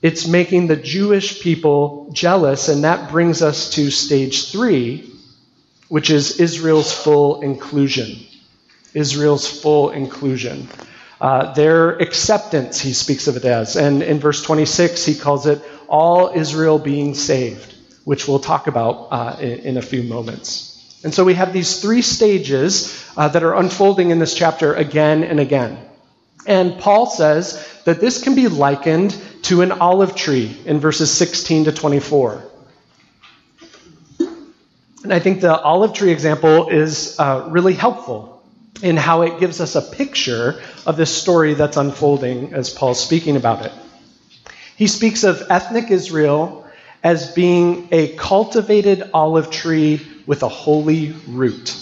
it's 0.00 0.26
making 0.26 0.68
the 0.68 0.76
Jewish 0.76 1.42
people 1.42 2.08
jealous. 2.14 2.68
And 2.68 2.84
that 2.84 3.10
brings 3.10 3.42
us 3.42 3.68
to 3.72 3.90
stage 3.90 4.50
three, 4.50 5.10
which 5.88 6.10
is 6.10 6.40
Israel's 6.40 6.92
full 6.92 7.40
inclusion. 7.40 8.18
Israel's 8.94 9.46
full 9.46 9.90
inclusion. 9.90 10.68
Uh, 11.20 11.52
their 11.54 11.90
acceptance, 11.90 12.80
he 12.80 12.92
speaks 12.92 13.28
of 13.28 13.36
it 13.36 13.44
as. 13.44 13.76
And 13.76 14.02
in 14.02 14.20
verse 14.20 14.42
26, 14.42 15.04
he 15.04 15.14
calls 15.14 15.46
it 15.46 15.62
all 15.88 16.30
Israel 16.34 16.78
being 16.78 17.14
saved, 17.14 17.74
which 18.04 18.26
we'll 18.28 18.40
talk 18.40 18.66
about 18.66 19.08
uh, 19.10 19.36
in, 19.40 19.58
in, 19.60 19.76
a 19.76 19.82
few 19.82 20.02
moments. 20.02 21.00
And 21.04 21.14
so 21.14 21.24
we 21.24 21.34
have 21.34 21.52
these 21.52 21.80
three 21.80 22.02
stages 22.02 23.04
uh, 23.16 23.28
that 23.28 23.42
are 23.42 23.54
unfolding 23.54 24.10
in 24.10 24.18
this 24.18 24.34
chapter 24.34 24.74
again 24.74 25.22
and 25.22 25.40
again. 25.40 25.78
And 26.46 26.78
Paul 26.78 27.06
says 27.06 27.66
that 27.84 28.00
this 28.00 28.22
can 28.22 28.34
be 28.34 28.48
likened 28.48 29.16
to 29.42 29.62
an 29.62 29.72
olive 29.72 30.14
tree 30.14 30.56
in 30.66 30.80
verses 30.80 31.10
16 31.10 31.64
to 31.64 31.72
24. 31.72 32.42
And 35.04 35.12
I 35.12 35.18
think 35.18 35.42
the 35.42 35.60
olive 35.60 35.92
tree 35.92 36.10
example 36.10 36.70
is 36.70 37.20
uh, 37.20 37.46
really 37.50 37.74
helpful 37.74 38.42
in 38.82 38.96
how 38.96 39.20
it 39.20 39.38
gives 39.38 39.60
us 39.60 39.76
a 39.76 39.82
picture 39.82 40.62
of 40.86 40.96
this 40.96 41.14
story 41.14 41.52
that's 41.52 41.76
unfolding 41.76 42.54
as 42.54 42.70
Paul's 42.70 43.04
speaking 43.04 43.36
about 43.36 43.66
it. 43.66 43.72
He 44.76 44.86
speaks 44.86 45.22
of 45.22 45.42
ethnic 45.50 45.90
Israel 45.90 46.66
as 47.02 47.32
being 47.32 47.88
a 47.92 48.16
cultivated 48.16 49.10
olive 49.12 49.50
tree 49.50 50.00
with 50.26 50.42
a 50.42 50.48
holy 50.48 51.12
root. 51.28 51.78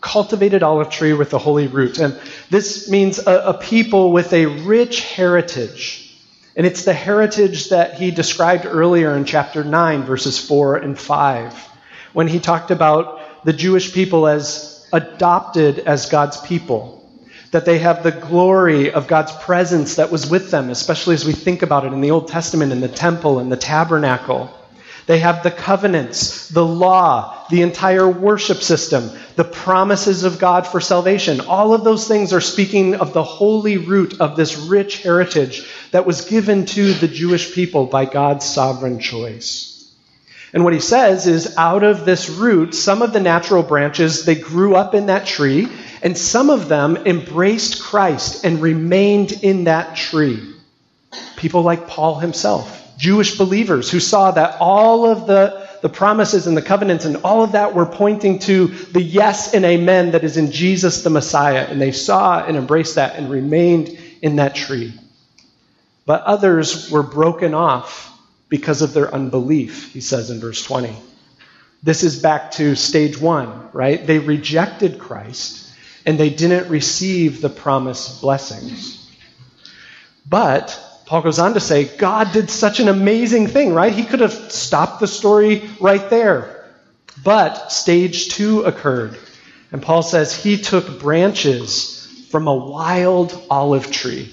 Cultivated 0.00 0.64
olive 0.64 0.90
tree 0.90 1.12
with 1.12 1.32
a 1.34 1.38
holy 1.38 1.68
root. 1.68 2.00
And 2.00 2.20
this 2.50 2.90
means 2.90 3.20
a, 3.20 3.50
a 3.50 3.54
people 3.54 4.10
with 4.10 4.32
a 4.32 4.46
rich 4.46 5.02
heritage. 5.02 6.20
And 6.56 6.66
it's 6.66 6.84
the 6.84 6.92
heritage 6.92 7.68
that 7.68 7.94
he 7.94 8.10
described 8.10 8.66
earlier 8.66 9.16
in 9.16 9.24
chapter 9.24 9.62
9, 9.62 10.02
verses 10.02 10.44
4 10.44 10.78
and 10.78 10.98
5 10.98 11.75
when 12.16 12.28
he 12.28 12.40
talked 12.40 12.70
about 12.70 13.44
the 13.44 13.52
Jewish 13.52 13.92
people 13.92 14.26
as 14.26 14.88
adopted 14.90 15.80
as 15.80 16.08
God's 16.08 16.40
people, 16.40 17.06
that 17.50 17.66
they 17.66 17.78
have 17.80 18.02
the 18.02 18.10
glory 18.10 18.90
of 18.90 19.06
God's 19.06 19.32
presence 19.32 19.96
that 19.96 20.10
was 20.10 20.26
with 20.26 20.50
them, 20.50 20.70
especially 20.70 21.12
as 21.12 21.26
we 21.26 21.34
think 21.34 21.60
about 21.60 21.84
it 21.84 21.92
in 21.92 22.00
the 22.00 22.12
Old 22.12 22.28
Testament 22.28 22.72
in 22.72 22.80
the 22.80 22.88
temple 22.88 23.38
and 23.38 23.52
the 23.52 23.58
tabernacle, 23.58 24.50
They 25.04 25.18
have 25.18 25.42
the 25.42 25.50
covenants, 25.50 26.48
the 26.48 26.64
law, 26.64 27.46
the 27.50 27.60
entire 27.60 28.08
worship 28.08 28.62
system, 28.62 29.10
the 29.36 29.44
promises 29.44 30.24
of 30.24 30.38
God 30.38 30.66
for 30.66 30.80
salvation. 30.80 31.40
All 31.40 31.74
of 31.74 31.84
those 31.84 32.08
things 32.08 32.32
are 32.32 32.40
speaking 32.40 32.94
of 32.94 33.12
the 33.12 33.22
holy 33.22 33.76
root 33.76 34.22
of 34.22 34.36
this 34.36 34.56
rich 34.56 35.02
heritage 35.02 35.68
that 35.90 36.06
was 36.06 36.22
given 36.22 36.64
to 36.64 36.94
the 36.94 37.08
Jewish 37.08 37.52
people 37.52 37.84
by 37.84 38.06
God's 38.06 38.46
sovereign 38.46 39.00
choice. 39.00 39.75
And 40.52 40.64
what 40.64 40.72
he 40.72 40.80
says 40.80 41.26
is 41.26 41.56
out 41.56 41.82
of 41.82 42.04
this 42.04 42.28
root, 42.28 42.74
some 42.74 43.02
of 43.02 43.12
the 43.12 43.20
natural 43.20 43.62
branches, 43.62 44.24
they 44.24 44.36
grew 44.36 44.74
up 44.74 44.94
in 44.94 45.06
that 45.06 45.26
tree, 45.26 45.68
and 46.02 46.16
some 46.16 46.50
of 46.50 46.68
them 46.68 46.96
embraced 46.96 47.82
Christ 47.82 48.44
and 48.44 48.62
remained 48.62 49.32
in 49.32 49.64
that 49.64 49.96
tree. 49.96 50.54
People 51.36 51.62
like 51.62 51.88
Paul 51.88 52.18
himself. 52.18 52.82
Jewish 52.96 53.36
believers 53.36 53.90
who 53.90 54.00
saw 54.00 54.30
that 54.30 54.56
all 54.60 55.04
of 55.10 55.26
the, 55.26 55.68
the 55.82 55.88
promises 55.88 56.46
and 56.46 56.56
the 56.56 56.62
covenants 56.62 57.04
and 57.04 57.18
all 57.18 57.42
of 57.42 57.52
that 57.52 57.74
were 57.74 57.84
pointing 57.84 58.38
to 58.40 58.68
the 58.68 59.02
yes 59.02 59.52
and 59.52 59.64
amen 59.64 60.12
that 60.12 60.24
is 60.24 60.36
in 60.36 60.50
Jesus 60.50 61.02
the 61.02 61.10
Messiah. 61.10 61.66
And 61.68 61.80
they 61.80 61.92
saw 61.92 62.42
and 62.42 62.56
embraced 62.56 62.94
that 62.94 63.16
and 63.16 63.30
remained 63.30 63.88
in 64.22 64.36
that 64.36 64.54
tree. 64.54 64.94
But 66.06 66.22
others 66.22 66.90
were 66.90 67.02
broken 67.02 67.52
off 67.52 68.15
because 68.48 68.82
of 68.82 68.92
their 68.92 69.12
unbelief, 69.12 69.92
he 69.92 70.00
says 70.00 70.30
in 70.30 70.40
verse 70.40 70.62
20. 70.62 70.94
This 71.82 72.02
is 72.02 72.20
back 72.20 72.52
to 72.52 72.74
stage 72.74 73.18
one, 73.18 73.68
right? 73.72 74.04
They 74.04 74.18
rejected 74.18 74.98
Christ 74.98 75.72
and 76.04 76.18
they 76.18 76.30
didn't 76.30 76.70
receive 76.70 77.40
the 77.40 77.48
promised 77.48 78.20
blessings. 78.20 79.10
But 80.28 80.78
Paul 81.06 81.22
goes 81.22 81.38
on 81.38 81.54
to 81.54 81.60
say, 81.60 81.84
God 81.84 82.32
did 82.32 82.50
such 82.50 82.80
an 82.80 82.88
amazing 82.88 83.46
thing, 83.48 83.74
right? 83.74 83.92
He 83.92 84.04
could 84.04 84.20
have 84.20 84.32
stopped 84.32 85.00
the 85.00 85.06
story 85.06 85.68
right 85.80 86.10
there. 86.10 86.64
But 87.22 87.72
stage 87.72 88.28
two 88.28 88.62
occurred. 88.62 89.18
And 89.72 89.82
Paul 89.82 90.02
says 90.02 90.34
he 90.34 90.58
took 90.58 91.00
branches 91.00 92.26
from 92.30 92.46
a 92.48 92.54
wild 92.54 93.40
olive 93.50 93.90
tree. 93.90 94.32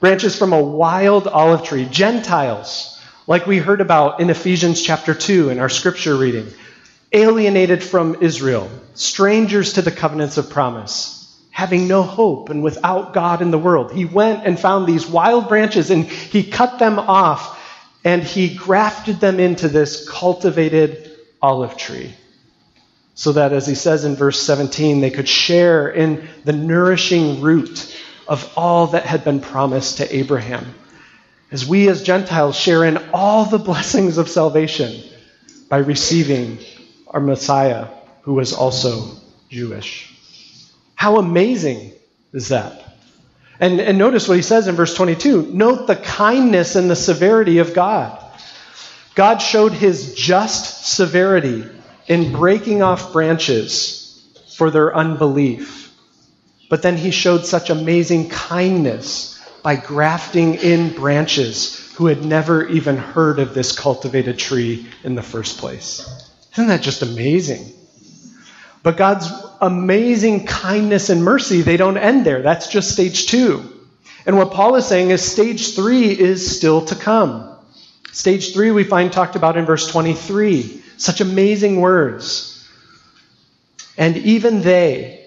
Branches 0.00 0.38
from 0.38 0.52
a 0.52 0.62
wild 0.62 1.26
olive 1.26 1.64
tree. 1.64 1.86
Gentiles, 1.86 2.95
like 3.26 3.46
we 3.46 3.58
heard 3.58 3.80
about 3.80 4.20
in 4.20 4.30
Ephesians 4.30 4.82
chapter 4.82 5.14
2 5.14 5.50
in 5.50 5.58
our 5.58 5.68
scripture 5.68 6.16
reading, 6.16 6.48
alienated 7.12 7.82
from 7.82 8.16
Israel, 8.22 8.70
strangers 8.94 9.74
to 9.74 9.82
the 9.82 9.90
covenants 9.90 10.36
of 10.36 10.50
promise 10.50 11.16
having 11.56 11.88
no 11.88 12.02
hope 12.02 12.50
and 12.50 12.62
without 12.62 13.14
God 13.14 13.40
in 13.40 13.50
the 13.50 13.58
world. 13.58 13.90
He 13.90 14.04
went 14.04 14.44
and 14.46 14.60
found 14.60 14.86
these 14.86 15.06
wild 15.06 15.48
branches 15.48 15.90
and 15.90 16.04
he 16.04 16.42
cut 16.44 16.78
them 16.78 16.98
off 16.98 17.58
and 18.04 18.22
he 18.22 18.54
grafted 18.54 19.20
them 19.20 19.40
into 19.40 19.66
this 19.68 20.06
cultivated 20.06 21.10
olive 21.40 21.78
tree. 21.78 22.12
So 23.14 23.32
that, 23.32 23.54
as 23.54 23.66
he 23.66 23.74
says 23.74 24.04
in 24.04 24.16
verse 24.16 24.38
17, 24.42 25.00
they 25.00 25.08
could 25.08 25.26
share 25.26 25.88
in 25.88 26.28
the 26.44 26.52
nourishing 26.52 27.40
root 27.40 27.96
of 28.28 28.52
all 28.54 28.88
that 28.88 29.06
had 29.06 29.24
been 29.24 29.40
promised 29.40 29.96
to 29.96 30.14
Abraham. 30.14 30.74
As 31.50 31.66
we 31.66 31.88
as 31.88 32.02
Gentiles 32.02 32.56
share 32.56 32.84
in 32.84 32.98
all 33.12 33.44
the 33.44 33.58
blessings 33.58 34.18
of 34.18 34.28
salvation 34.28 35.02
by 35.68 35.78
receiving 35.78 36.58
our 37.08 37.20
Messiah, 37.20 37.88
who 38.22 38.34
was 38.34 38.52
also 38.52 39.16
Jewish. 39.48 40.12
How 40.96 41.18
amazing 41.18 41.92
is 42.32 42.48
that? 42.48 42.82
And, 43.60 43.80
and 43.80 43.96
notice 43.96 44.28
what 44.28 44.36
he 44.36 44.42
says 44.42 44.68
in 44.68 44.74
verse 44.74 44.94
22 44.94 45.52
note 45.52 45.86
the 45.86 45.96
kindness 45.96 46.76
and 46.76 46.90
the 46.90 46.96
severity 46.96 47.58
of 47.58 47.74
God. 47.74 48.22
God 49.14 49.38
showed 49.38 49.72
his 49.72 50.14
just 50.14 50.86
severity 50.86 51.64
in 52.06 52.32
breaking 52.32 52.82
off 52.82 53.12
branches 53.12 54.22
for 54.56 54.70
their 54.70 54.94
unbelief. 54.94 55.94
But 56.68 56.82
then 56.82 56.96
he 56.96 57.10
showed 57.12 57.46
such 57.46 57.70
amazing 57.70 58.28
kindness 58.28 59.35
by 59.66 59.74
grafting 59.74 60.54
in 60.54 60.94
branches 60.94 61.92
who 61.96 62.06
had 62.06 62.24
never 62.24 62.68
even 62.68 62.96
heard 62.96 63.40
of 63.40 63.52
this 63.52 63.76
cultivated 63.76 64.38
tree 64.38 64.86
in 65.02 65.16
the 65.16 65.22
first 65.24 65.58
place. 65.58 66.06
Isn't 66.52 66.68
that 66.68 66.82
just 66.82 67.02
amazing? 67.02 67.72
But 68.84 68.96
God's 68.96 69.28
amazing 69.60 70.46
kindness 70.46 71.10
and 71.10 71.24
mercy, 71.24 71.62
they 71.62 71.76
don't 71.76 71.96
end 71.96 72.24
there. 72.24 72.42
That's 72.42 72.68
just 72.68 72.92
stage 72.92 73.26
two. 73.26 73.68
And 74.24 74.38
what 74.38 74.52
Paul 74.52 74.76
is 74.76 74.86
saying 74.86 75.10
is 75.10 75.20
stage 75.20 75.74
three 75.74 76.16
is 76.16 76.56
still 76.56 76.84
to 76.84 76.94
come. 76.94 77.52
Stage 78.12 78.52
three 78.52 78.70
we 78.70 78.84
find 78.84 79.12
talked 79.12 79.34
about 79.34 79.56
in 79.56 79.64
verse 79.64 79.90
23. 79.90 80.80
Such 80.96 81.20
amazing 81.20 81.80
words. 81.80 82.70
And 83.98 84.16
even 84.16 84.62
they, 84.62 85.26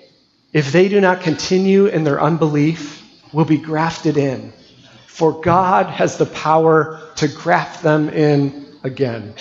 if 0.53 0.71
they 0.71 0.87
do 0.87 1.01
not 1.01 1.23
continue 1.23 1.87
in 1.87 2.05
their 2.05 2.21
unbelief, 2.21 2.98
will 3.33 3.45
be 3.45 3.57
grafted 3.57 4.17
in. 4.17 4.53
For 5.07 5.41
God 5.41 5.87
has 5.87 6.17
the 6.17 6.25
power 6.25 7.01
to 7.17 7.27
graft 7.27 7.83
them 7.83 8.09
in 8.09 8.65
again. 8.83 9.33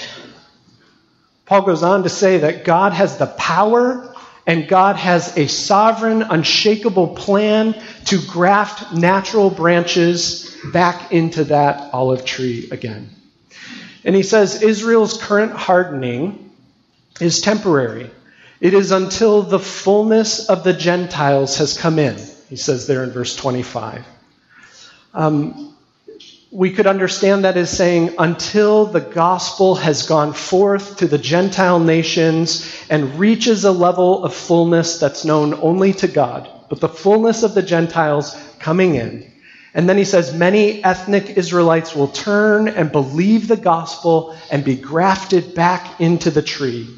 Paul 1.47 1.63
goes 1.63 1.83
on 1.83 2.03
to 2.03 2.09
say 2.09 2.39
that 2.39 2.65
God 2.65 2.93
has 2.93 3.17
the 3.17 3.27
power 3.27 4.15
and 4.47 4.67
God 4.67 4.97
has 4.97 5.37
a 5.37 5.47
sovereign, 5.47 6.23
unshakable 6.23 7.09
plan 7.09 7.75
to 8.07 8.19
graft 8.27 8.93
natural 8.95 9.51
branches 9.51 10.57
back 10.73 11.13
into 11.13 11.45
that 11.45 11.93
olive 11.93 12.25
tree 12.25 12.69
again. 12.71 13.11
And 14.05 14.17
he 14.17 14.23
says 14.23 14.63
Israel's 14.63 15.23
current 15.23 15.53
hardening 15.53 16.51
is 17.21 17.41
temporary. 17.41 18.11
It 18.61 18.75
is 18.75 18.91
until 18.91 19.43
the 19.43 19.59
fullness 19.59 20.49
of 20.49 20.65
the 20.65 20.73
Gentiles 20.73 21.59
has 21.59 21.77
come 21.77 21.99
in, 21.99 22.17
he 22.49 22.57
says 22.57 22.87
there 22.87 23.05
in 23.05 23.11
verse 23.11 23.37
25. 23.37 24.05
Um, 25.15 25.77
we 26.51 26.73
could 26.73 26.87
understand 26.87 27.45
that 27.45 27.59
as 27.59 27.71
saying, 27.71 28.15
until 28.19 28.87
the 28.87 29.01
gospel 29.01 29.75
has 29.75 30.07
gone 30.07 30.33
forth 30.33 30.97
to 30.99 31.07
the 31.07 31.19
Gentile 31.19 31.79
nations 31.79 32.75
and 32.89 33.19
reaches 33.19 33.65
a 33.65 33.73
level 33.73 34.25
of 34.25 34.35
fullness 34.35 34.99
that's 34.99 35.27
known 35.27 35.53
only 35.55 35.93
to 35.95 36.09
God, 36.09 36.49
but 36.71 36.81
the 36.81 36.89
fullness 36.89 37.43
of 37.43 37.55
the 37.55 37.63
Gentiles 37.63 38.35
coming 38.59 38.95
in. 38.95 39.31
And 39.75 39.87
then 39.87 39.99
he 39.99 40.05
says, 40.05 40.35
many 40.35 40.83
ethnic 40.83 41.37
Israelites 41.37 41.95
will 41.95 42.09
turn 42.09 42.69
and 42.69 42.91
believe 42.91 43.47
the 43.47 43.57
gospel 43.57 44.35
and 44.51 44.65
be 44.65 44.75
grafted 44.75 45.55
back 45.55 46.01
into 46.01 46.31
the 46.31 46.43
tree. 46.43 46.89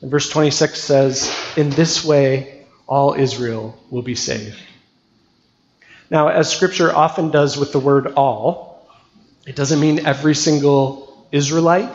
And 0.00 0.10
verse 0.10 0.28
26 0.28 0.80
says, 0.80 1.34
in 1.56 1.70
this 1.70 2.04
way, 2.04 2.66
all 2.88 3.14
Israel 3.14 3.78
will 3.90 4.02
be 4.02 4.16
saved. 4.16 4.58
Now, 6.12 6.28
as 6.28 6.50
scripture 6.50 6.94
often 6.94 7.30
does 7.30 7.56
with 7.56 7.72
the 7.72 7.78
word 7.78 8.06
all, 8.16 8.86
it 9.46 9.56
doesn't 9.56 9.80
mean 9.80 10.04
every 10.04 10.34
single 10.34 11.26
Israelite. 11.32 11.90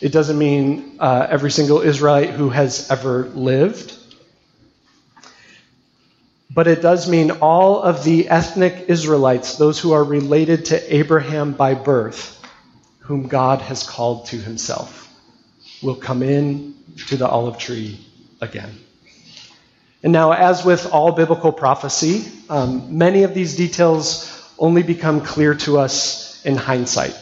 It 0.00 0.12
doesn't 0.12 0.38
mean 0.38 0.96
uh, 0.98 1.26
every 1.28 1.50
single 1.50 1.82
Israelite 1.82 2.30
who 2.30 2.48
has 2.48 2.90
ever 2.90 3.26
lived. 3.26 3.98
But 6.50 6.68
it 6.68 6.80
does 6.80 7.06
mean 7.06 7.32
all 7.42 7.82
of 7.82 8.02
the 8.02 8.30
ethnic 8.30 8.86
Israelites, 8.88 9.58
those 9.58 9.78
who 9.78 9.92
are 9.92 10.02
related 10.02 10.64
to 10.66 10.96
Abraham 10.96 11.52
by 11.52 11.74
birth, 11.74 12.42
whom 13.00 13.28
God 13.28 13.60
has 13.60 13.82
called 13.82 14.24
to 14.28 14.38
himself, 14.38 15.12
will 15.82 15.96
come 15.96 16.22
in 16.22 16.74
to 17.08 17.18
the 17.18 17.28
olive 17.28 17.58
tree 17.58 18.00
again. 18.40 18.83
And 20.04 20.12
now, 20.12 20.32
as 20.32 20.66
with 20.66 20.92
all 20.92 21.12
biblical 21.12 21.50
prophecy, 21.50 22.30
um, 22.50 22.98
many 22.98 23.22
of 23.22 23.32
these 23.32 23.56
details 23.56 24.30
only 24.58 24.82
become 24.82 25.22
clear 25.22 25.54
to 25.54 25.78
us 25.78 26.44
in 26.44 26.56
hindsight. 26.56 27.18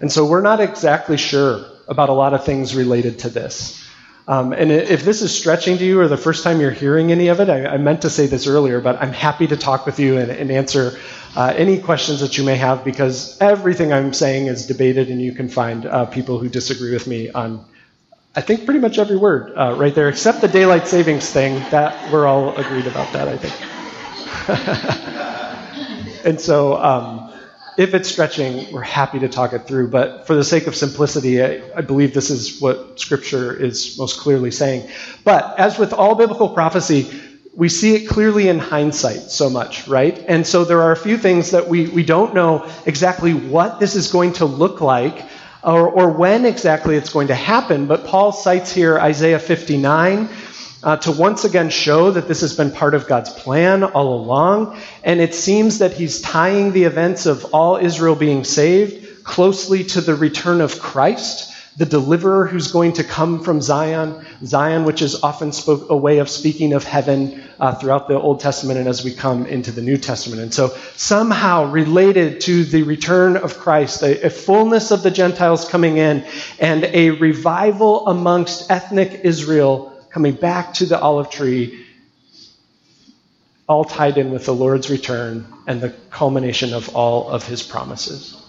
And 0.00 0.10
so 0.10 0.26
we're 0.26 0.42
not 0.42 0.60
exactly 0.60 1.16
sure 1.16 1.64
about 1.86 2.08
a 2.08 2.12
lot 2.12 2.34
of 2.34 2.44
things 2.44 2.74
related 2.74 3.20
to 3.20 3.28
this. 3.30 3.80
Um, 4.26 4.52
and 4.52 4.72
if 4.72 5.04
this 5.04 5.22
is 5.22 5.36
stretching 5.36 5.78
to 5.78 5.84
you 5.84 6.00
or 6.00 6.08
the 6.08 6.16
first 6.16 6.42
time 6.42 6.60
you're 6.60 6.72
hearing 6.72 7.12
any 7.12 7.28
of 7.28 7.38
it, 7.38 7.48
I, 7.48 7.66
I 7.66 7.76
meant 7.76 8.02
to 8.02 8.10
say 8.10 8.26
this 8.26 8.48
earlier, 8.48 8.80
but 8.80 9.00
I'm 9.00 9.12
happy 9.12 9.46
to 9.46 9.56
talk 9.56 9.86
with 9.86 10.00
you 10.00 10.18
and, 10.18 10.30
and 10.30 10.50
answer 10.50 10.98
uh, 11.36 11.54
any 11.56 11.78
questions 11.78 12.20
that 12.20 12.36
you 12.36 12.42
may 12.42 12.56
have 12.56 12.84
because 12.84 13.40
everything 13.40 13.92
I'm 13.92 14.12
saying 14.12 14.46
is 14.46 14.66
debated 14.66 15.08
and 15.08 15.22
you 15.22 15.32
can 15.32 15.48
find 15.48 15.86
uh, 15.86 16.06
people 16.06 16.40
who 16.40 16.48
disagree 16.48 16.92
with 16.92 17.06
me 17.06 17.30
on, 17.30 17.64
I 18.34 18.40
think, 18.40 18.64
pretty 18.64 18.80
much 18.80 18.98
every 18.98 19.16
word 19.16 19.52
uh, 19.56 19.74
right 19.76 19.94
there, 19.94 20.08
except 20.08 20.40
the 20.40 20.48
daylight 20.48 20.88
savings 20.88 21.28
thing. 21.28 21.54
That 21.70 22.10
we're 22.10 22.26
all 22.26 22.56
agreed 22.56 22.86
about 22.86 23.12
that, 23.12 23.28
I 23.28 23.36
think. 23.36 23.54
and 26.24 26.40
so, 26.40 26.82
um, 26.82 27.30
if 27.76 27.92
it's 27.92 28.08
stretching, 28.08 28.72
we're 28.72 28.80
happy 28.80 29.18
to 29.18 29.28
talk 29.28 29.52
it 29.52 29.66
through. 29.66 29.88
But 29.88 30.26
for 30.26 30.34
the 30.34 30.44
sake 30.44 30.66
of 30.66 30.74
simplicity, 30.74 31.42
I, 31.42 31.62
I, 31.76 31.80
believe 31.82 32.14
this 32.14 32.30
is 32.30 32.60
what 32.60 32.98
Scripture 32.98 33.54
is 33.54 33.98
most 33.98 34.20
clearly 34.20 34.50
saying. 34.50 34.88
But 35.24 35.58
as 35.58 35.78
with 35.78 35.92
all 35.92 36.14
biblical 36.14 36.48
prophecy, 36.48 37.10
we 37.54 37.68
see 37.68 37.96
it 37.96 38.08
clearly 38.08 38.48
in 38.48 38.58
hindsight 38.58 39.30
so 39.30 39.50
much, 39.50 39.86
right? 39.88 40.18
And 40.26 40.46
so 40.46 40.64
there 40.64 40.80
are 40.82 40.92
a 40.92 40.96
few 40.96 41.18
things 41.18 41.50
that 41.50 41.68
we, 41.68 41.88
we 41.88 42.02
don't 42.02 42.34
know 42.34 42.70
exactly 42.86 43.34
what 43.34 43.78
this 43.78 43.94
is 43.94 44.10
going 44.10 44.34
to 44.34 44.46
look 44.46 44.80
like 44.80 45.22
or, 45.62 45.88
or 45.88 46.10
when 46.10 46.44
exactly 46.44 46.96
it's 46.96 47.10
going 47.10 47.28
to 47.28 47.34
happen. 47.34 47.86
But 47.86 48.06
Paul 48.06 48.32
cites 48.32 48.72
here 48.72 48.98
Isaiah 48.98 49.38
59 49.38 50.28
uh, 50.82 50.96
to 50.96 51.12
once 51.12 51.44
again 51.44 51.70
show 51.70 52.10
that 52.10 52.26
this 52.26 52.40
has 52.40 52.56
been 52.56 52.72
part 52.72 52.94
of 52.94 53.06
God's 53.06 53.30
plan 53.30 53.84
all 53.84 54.14
along. 54.20 54.78
And 55.04 55.20
it 55.20 55.34
seems 55.34 55.78
that 55.78 55.92
he's 55.92 56.20
tying 56.20 56.72
the 56.72 56.84
events 56.84 57.26
of 57.26 57.54
all 57.54 57.76
Israel 57.76 58.16
being 58.16 58.44
saved 58.44 59.24
closely 59.24 59.84
to 59.84 60.00
the 60.00 60.14
return 60.14 60.60
of 60.60 60.80
Christ 60.80 61.51
the 61.76 61.86
deliverer 61.86 62.46
who's 62.46 62.70
going 62.70 62.92
to 62.94 63.04
come 63.04 63.42
from 63.42 63.62
Zion, 63.62 64.24
Zion, 64.44 64.84
which 64.84 65.00
is 65.00 65.22
often 65.22 65.52
spoke, 65.52 65.88
a 65.88 65.96
way 65.96 66.18
of 66.18 66.28
speaking 66.28 66.74
of 66.74 66.84
heaven 66.84 67.42
uh, 67.58 67.74
throughout 67.74 68.08
the 68.08 68.18
Old 68.18 68.40
Testament 68.40 68.78
and 68.78 68.88
as 68.88 69.02
we 69.02 69.14
come 69.14 69.46
into 69.46 69.72
the 69.72 69.80
New 69.80 69.96
Testament. 69.96 70.42
And 70.42 70.52
so, 70.52 70.68
somehow 70.96 71.70
related 71.70 72.42
to 72.42 72.64
the 72.64 72.82
return 72.82 73.38
of 73.38 73.58
Christ, 73.58 74.02
a, 74.02 74.26
a 74.26 74.30
fullness 74.30 74.90
of 74.90 75.02
the 75.02 75.10
Gentiles 75.10 75.66
coming 75.66 75.96
in, 75.96 76.24
and 76.58 76.84
a 76.84 77.10
revival 77.10 78.06
amongst 78.06 78.70
ethnic 78.70 79.20
Israel 79.24 79.88
coming 80.10 80.34
back 80.34 80.74
to 80.74 80.86
the 80.86 81.00
olive 81.00 81.30
tree, 81.30 81.86
all 83.66 83.84
tied 83.84 84.18
in 84.18 84.30
with 84.30 84.44
the 84.44 84.54
Lord's 84.54 84.90
return 84.90 85.46
and 85.66 85.80
the 85.80 85.90
culmination 86.10 86.74
of 86.74 86.94
all 86.94 87.30
of 87.30 87.46
his 87.46 87.62
promises. 87.62 88.41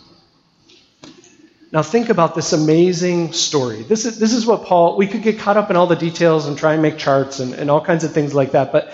Now, 1.73 1.81
think 1.81 2.09
about 2.09 2.35
this 2.35 2.53
amazing 2.53 3.33
story. 3.33 3.81
This 3.81 4.05
is, 4.05 4.19
this 4.19 4.31
is 4.31 4.45
what 4.45 4.65
Paul, 4.65 4.95
we 4.95 5.07
could 5.07 5.23
get 5.23 5.39
caught 5.39 5.57
up 5.57 5.71
in 5.71 5.75
all 5.75 5.87
the 5.87 5.95
details 5.95 6.45
and 6.45 6.55
try 6.55 6.73
and 6.73 6.83
make 6.83 6.99
charts 6.99 7.39
and, 7.39 7.55
and 7.55 7.71
all 7.71 7.83
kinds 7.83 8.03
of 8.03 8.13
things 8.13 8.35
like 8.35 8.51
that. 8.51 8.71
But 8.71 8.91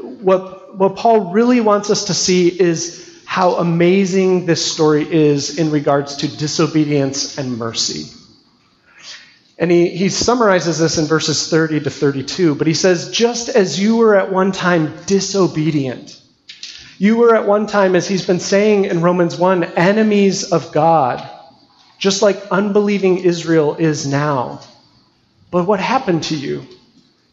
what, 0.00 0.74
what 0.74 0.96
Paul 0.96 1.30
really 1.32 1.60
wants 1.60 1.90
us 1.90 2.06
to 2.06 2.14
see 2.14 2.48
is 2.48 3.22
how 3.26 3.56
amazing 3.56 4.46
this 4.46 4.64
story 4.64 5.06
is 5.12 5.58
in 5.58 5.70
regards 5.70 6.16
to 6.16 6.28
disobedience 6.38 7.36
and 7.36 7.58
mercy. 7.58 8.10
And 9.58 9.70
he, 9.70 9.90
he 9.90 10.08
summarizes 10.08 10.78
this 10.78 10.96
in 10.96 11.04
verses 11.04 11.50
30 11.50 11.80
to 11.80 11.90
32, 11.90 12.54
but 12.54 12.66
he 12.66 12.72
says, 12.72 13.10
Just 13.10 13.50
as 13.50 13.78
you 13.78 13.96
were 13.96 14.16
at 14.16 14.32
one 14.32 14.52
time 14.52 14.96
disobedient, 15.04 16.18
you 16.96 17.18
were 17.18 17.36
at 17.36 17.46
one 17.46 17.66
time, 17.66 17.94
as 17.94 18.08
he's 18.08 18.26
been 18.26 18.40
saying 18.40 18.86
in 18.86 19.02
Romans 19.02 19.36
1, 19.36 19.64
enemies 19.64 20.50
of 20.50 20.72
God 20.72 21.28
just 22.02 22.20
like 22.20 22.48
unbelieving 22.50 23.18
Israel 23.18 23.76
is 23.76 24.08
now. 24.08 24.60
But 25.52 25.68
what 25.68 25.78
happened 25.78 26.24
to 26.24 26.36
you? 26.36 26.66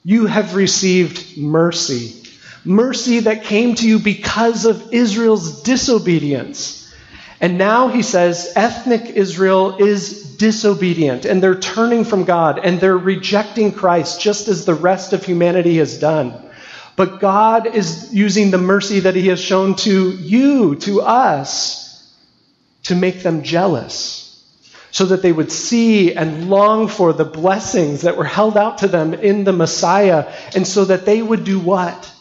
You 0.03 0.27
have 0.27 0.53
received 0.53 1.39
mercy. 1.39 2.21
Mercy 2.63 3.21
that 3.21 3.45
came 3.45 3.73
to 3.73 3.87
you 3.87 3.97
because 3.97 4.65
of 4.65 4.93
Israel's 4.93 5.63
disobedience. 5.63 6.93
And 7.41 7.57
now 7.57 7.87
he 7.87 8.03
says 8.03 8.53
ethnic 8.55 9.09
Israel 9.09 9.77
is 9.77 10.37
disobedient 10.37 11.25
and 11.25 11.41
they're 11.41 11.59
turning 11.59 12.03
from 12.03 12.25
God 12.25 12.59
and 12.59 12.79
they're 12.79 12.95
rejecting 12.95 13.71
Christ 13.71 14.21
just 14.21 14.49
as 14.49 14.65
the 14.65 14.75
rest 14.75 15.13
of 15.13 15.25
humanity 15.25 15.77
has 15.77 15.97
done. 15.97 16.31
But 16.95 17.19
God 17.19 17.65
is 17.65 18.13
using 18.13 18.51
the 18.51 18.59
mercy 18.59 18.99
that 18.99 19.15
he 19.15 19.29
has 19.29 19.41
shown 19.41 19.73
to 19.77 20.11
you, 20.11 20.75
to 20.75 21.01
us, 21.01 22.13
to 22.83 22.93
make 22.93 23.23
them 23.23 23.41
jealous 23.41 24.28
so 24.91 25.05
that 25.05 25.21
they 25.21 25.31
would 25.31 25.51
see 25.51 26.13
and 26.15 26.49
long 26.49 26.87
for 26.87 27.13
the 27.13 27.25
blessings 27.25 28.01
that 28.01 28.17
were 28.17 28.25
held 28.25 28.57
out 28.57 28.79
to 28.79 28.87
them 28.87 29.13
in 29.13 29.43
the 29.43 29.53
Messiah, 29.53 30.31
and 30.55 30.65
so 30.67 30.85
that 30.85 31.05
they 31.05 31.21
would 31.21 31.43
do 31.43 31.59
what? 31.59 32.11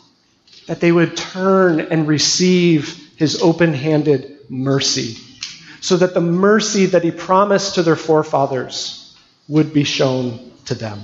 That 0.67 0.81
they 0.81 0.93
would 0.93 1.17
turn 1.17 1.81
and 1.81 2.07
receive 2.07 3.11
his 3.17 3.41
open 3.43 3.73
handed 3.73 4.39
mercy, 4.49 5.17
so 5.81 5.97
that 5.97 6.15
the 6.15 6.21
mercy 6.21 6.87
that 6.87 7.05
he 7.05 7.11
promised 7.11 7.77
to 7.77 7.83
their 7.83 7.97
forefathers 7.97 9.17
would 9.49 9.73
be 9.73 9.85
shown 9.85 10.53
to 10.67 10.75
them. 10.75 11.01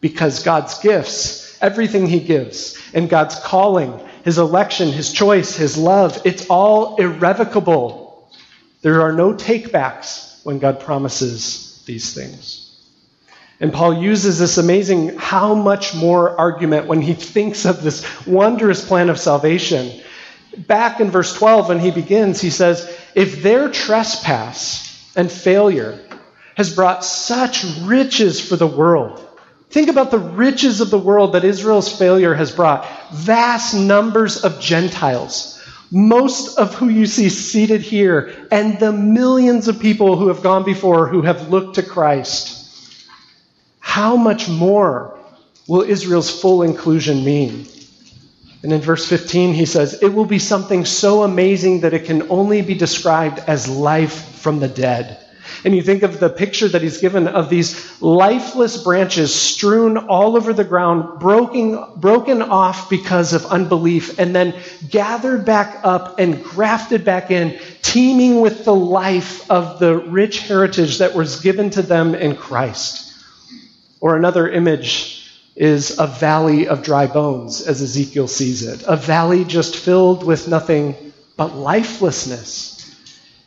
Because 0.00 0.42
God's 0.42 0.78
gifts, 0.78 1.58
everything 1.62 2.06
he 2.06 2.20
gives, 2.20 2.78
and 2.92 3.08
God's 3.08 3.40
calling, 3.40 3.98
his 4.24 4.38
election, 4.38 4.92
his 4.92 5.12
choice, 5.12 5.56
his 5.56 5.78
love, 5.78 6.20
it's 6.24 6.46
all 6.48 6.96
irrevocable. 6.96 8.30
There 8.82 9.02
are 9.02 9.12
no 9.12 9.32
takebacks 9.32 10.35
when 10.46 10.60
God 10.60 10.78
promises 10.78 11.82
these 11.86 12.14
things. 12.14 12.62
And 13.58 13.72
Paul 13.72 14.00
uses 14.00 14.38
this 14.38 14.58
amazing 14.58 15.16
how 15.16 15.54
much 15.54 15.92
more 15.92 16.38
argument 16.38 16.86
when 16.86 17.00
he 17.00 17.14
thinks 17.34 17.64
of 17.64 17.82
this 17.82 18.06
wondrous 18.28 18.86
plan 18.86 19.10
of 19.10 19.18
salvation. 19.18 20.00
Back 20.56 21.00
in 21.00 21.10
verse 21.10 21.34
12, 21.34 21.68
when 21.68 21.80
he 21.80 21.90
begins, 21.90 22.40
he 22.40 22.50
says, 22.50 22.96
If 23.16 23.42
their 23.42 23.68
trespass 23.68 25.12
and 25.16 25.30
failure 25.30 25.98
has 26.56 26.72
brought 26.72 27.04
such 27.04 27.64
riches 27.82 28.40
for 28.40 28.54
the 28.54 28.68
world, 28.68 29.22
Think 29.68 29.88
about 29.88 30.12
the 30.12 30.18
riches 30.20 30.80
of 30.80 30.90
the 30.90 30.98
world 30.98 31.32
that 31.32 31.44
Israel's 31.44 31.98
failure 31.98 32.32
has 32.32 32.52
brought. 32.52 32.86
Vast 33.12 33.74
numbers 33.74 34.44
of 34.44 34.60
Gentiles 34.60 35.55
most 35.90 36.58
of 36.58 36.74
who 36.74 36.88
you 36.88 37.06
see 37.06 37.28
seated 37.28 37.80
here, 37.80 38.48
and 38.50 38.78
the 38.78 38.92
millions 38.92 39.68
of 39.68 39.80
people 39.80 40.16
who 40.16 40.28
have 40.28 40.42
gone 40.42 40.64
before 40.64 41.06
who 41.06 41.22
have 41.22 41.48
looked 41.48 41.76
to 41.76 41.82
Christ, 41.82 42.54
how 43.80 44.16
much 44.16 44.48
more 44.48 45.18
will 45.68 45.82
Israel's 45.82 46.40
full 46.40 46.62
inclusion 46.62 47.24
mean? 47.24 47.66
And 48.62 48.72
in 48.72 48.80
verse 48.80 49.08
15, 49.08 49.54
he 49.54 49.66
says, 49.66 50.02
It 50.02 50.08
will 50.08 50.24
be 50.24 50.38
something 50.38 50.84
so 50.84 51.22
amazing 51.22 51.80
that 51.80 51.94
it 51.94 52.04
can 52.04 52.30
only 52.30 52.62
be 52.62 52.74
described 52.74 53.38
as 53.46 53.68
life 53.68 54.40
from 54.40 54.58
the 54.58 54.68
dead. 54.68 55.25
And 55.64 55.74
you 55.74 55.82
think 55.82 56.02
of 56.02 56.20
the 56.20 56.28
picture 56.28 56.68
that 56.68 56.82
he's 56.82 56.98
given 56.98 57.28
of 57.28 57.50
these 57.50 58.00
lifeless 58.00 58.82
branches 58.82 59.34
strewn 59.34 59.96
all 59.96 60.36
over 60.36 60.52
the 60.52 60.64
ground, 60.64 61.18
broken, 61.18 61.82
broken 61.96 62.42
off 62.42 62.90
because 62.90 63.32
of 63.32 63.46
unbelief, 63.46 64.18
and 64.18 64.34
then 64.34 64.54
gathered 64.88 65.44
back 65.44 65.80
up 65.82 66.18
and 66.18 66.42
grafted 66.42 67.04
back 67.04 67.30
in, 67.30 67.58
teeming 67.82 68.40
with 68.40 68.64
the 68.64 68.74
life 68.74 69.50
of 69.50 69.78
the 69.78 69.96
rich 69.96 70.40
heritage 70.40 70.98
that 70.98 71.14
was 71.14 71.40
given 71.40 71.70
to 71.70 71.82
them 71.82 72.14
in 72.14 72.36
Christ. 72.36 73.14
Or 74.00 74.16
another 74.16 74.48
image 74.48 75.30
is 75.56 75.98
a 75.98 76.06
valley 76.06 76.68
of 76.68 76.82
dry 76.82 77.06
bones, 77.06 77.62
as 77.62 77.80
Ezekiel 77.80 78.28
sees 78.28 78.62
it. 78.62 78.84
A 78.86 78.96
valley 78.96 79.44
just 79.44 79.74
filled 79.74 80.22
with 80.22 80.48
nothing 80.48 80.94
but 81.36 81.56
lifelessness 81.56 82.75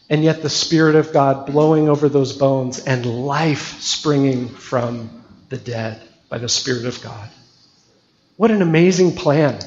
and 0.09 0.23
yet 0.23 0.41
the 0.41 0.49
Spirit 0.49 0.95
of 0.95 1.13
God 1.13 1.45
blowing 1.45 1.87
over 1.87 2.09
those 2.09 2.33
bones 2.33 2.79
and 2.79 3.05
life 3.05 3.79
springing 3.79 4.49
from 4.49 5.23
the 5.49 5.57
dead 5.57 6.01
by 6.29 6.39
the 6.39 6.49
Spirit 6.49 6.85
of 6.85 7.01
God. 7.01 7.29
What 8.35 8.51
an 8.51 8.61
amazing 8.61 9.15
plan. 9.15 9.59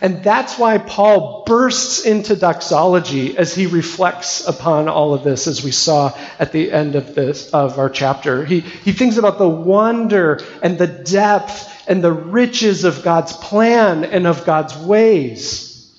And 0.00 0.24
that's 0.24 0.58
why 0.58 0.78
Paul 0.78 1.44
bursts 1.46 2.06
into 2.06 2.34
doxology 2.34 3.36
as 3.36 3.54
he 3.54 3.66
reflects 3.66 4.46
upon 4.46 4.88
all 4.88 5.14
of 5.14 5.22
this, 5.22 5.46
as 5.46 5.62
we 5.62 5.72
saw 5.72 6.16
at 6.38 6.52
the 6.52 6.72
end 6.72 6.94
of 6.94 7.14
this 7.14 7.50
of 7.50 7.78
our 7.78 7.90
chapter. 7.90 8.44
He, 8.44 8.60
he 8.60 8.92
thinks 8.92 9.18
about 9.18 9.38
the 9.38 9.48
wonder 9.48 10.40
and 10.62 10.78
the 10.78 10.86
depth 10.86 11.84
and 11.86 12.02
the 12.02 12.12
riches 12.12 12.84
of 12.84 13.02
God's 13.02 13.34
plan 13.34 14.04
and 14.04 14.26
of 14.26 14.46
God's 14.46 14.76
ways. 14.76 15.92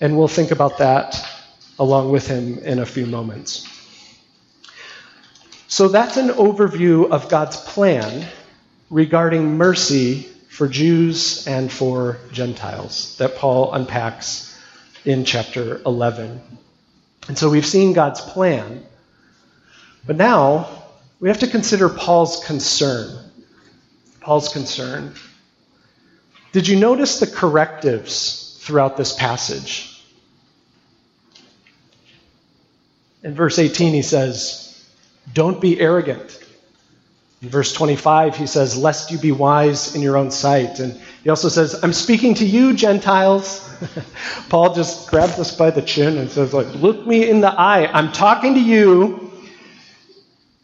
And 0.00 0.16
we'll 0.16 0.28
think 0.28 0.50
about 0.50 0.78
that 0.78 1.28
along 1.78 2.10
with 2.10 2.26
him 2.26 2.58
in 2.58 2.78
a 2.78 2.86
few 2.86 3.06
moments. 3.06 3.68
So 5.68 5.88
that's 5.88 6.16
an 6.16 6.28
overview 6.28 7.10
of 7.10 7.28
God's 7.28 7.56
plan 7.56 8.26
regarding 8.90 9.56
mercy 9.56 10.28
for 10.50 10.68
Jews 10.68 11.46
and 11.46 11.72
for 11.72 12.18
Gentiles 12.30 13.16
that 13.16 13.36
Paul 13.36 13.72
unpacks 13.72 14.54
in 15.06 15.24
chapter 15.24 15.80
11. 15.86 16.40
And 17.28 17.38
so 17.38 17.48
we've 17.48 17.64
seen 17.64 17.94
God's 17.94 18.20
plan, 18.20 18.84
but 20.06 20.16
now 20.16 20.68
we 21.20 21.28
have 21.28 21.38
to 21.38 21.46
consider 21.46 21.88
Paul's 21.88 22.44
concern. 22.44 23.18
Paul's 24.20 24.52
concern. 24.52 25.14
Did 26.52 26.68
you 26.68 26.78
notice 26.78 27.18
the 27.18 27.26
correctives 27.26 28.58
throughout 28.60 28.98
this 28.98 29.14
passage? 29.14 29.91
In 33.22 33.34
verse 33.34 33.58
18, 33.58 33.92
he 33.94 34.02
says, 34.02 34.84
Don't 35.32 35.60
be 35.60 35.80
arrogant. 35.80 36.38
In 37.40 37.48
verse 37.48 37.72
25, 37.72 38.36
he 38.36 38.46
says, 38.46 38.76
Lest 38.76 39.10
you 39.10 39.18
be 39.18 39.32
wise 39.32 39.94
in 39.94 40.02
your 40.02 40.16
own 40.16 40.30
sight. 40.30 40.80
And 40.80 41.00
he 41.22 41.30
also 41.30 41.48
says, 41.48 41.82
I'm 41.82 41.92
speaking 41.92 42.34
to 42.34 42.44
you, 42.44 42.74
Gentiles. 42.74 43.68
Paul 44.48 44.74
just 44.74 45.10
grabs 45.10 45.38
us 45.38 45.56
by 45.56 45.70
the 45.70 45.82
chin 45.82 46.18
and 46.18 46.30
says, 46.30 46.52
like, 46.52 46.72
Look 46.74 47.06
me 47.06 47.28
in 47.28 47.40
the 47.40 47.52
eye. 47.52 47.86
I'm 47.86 48.12
talking 48.12 48.54
to 48.54 48.60
you. 48.60 49.30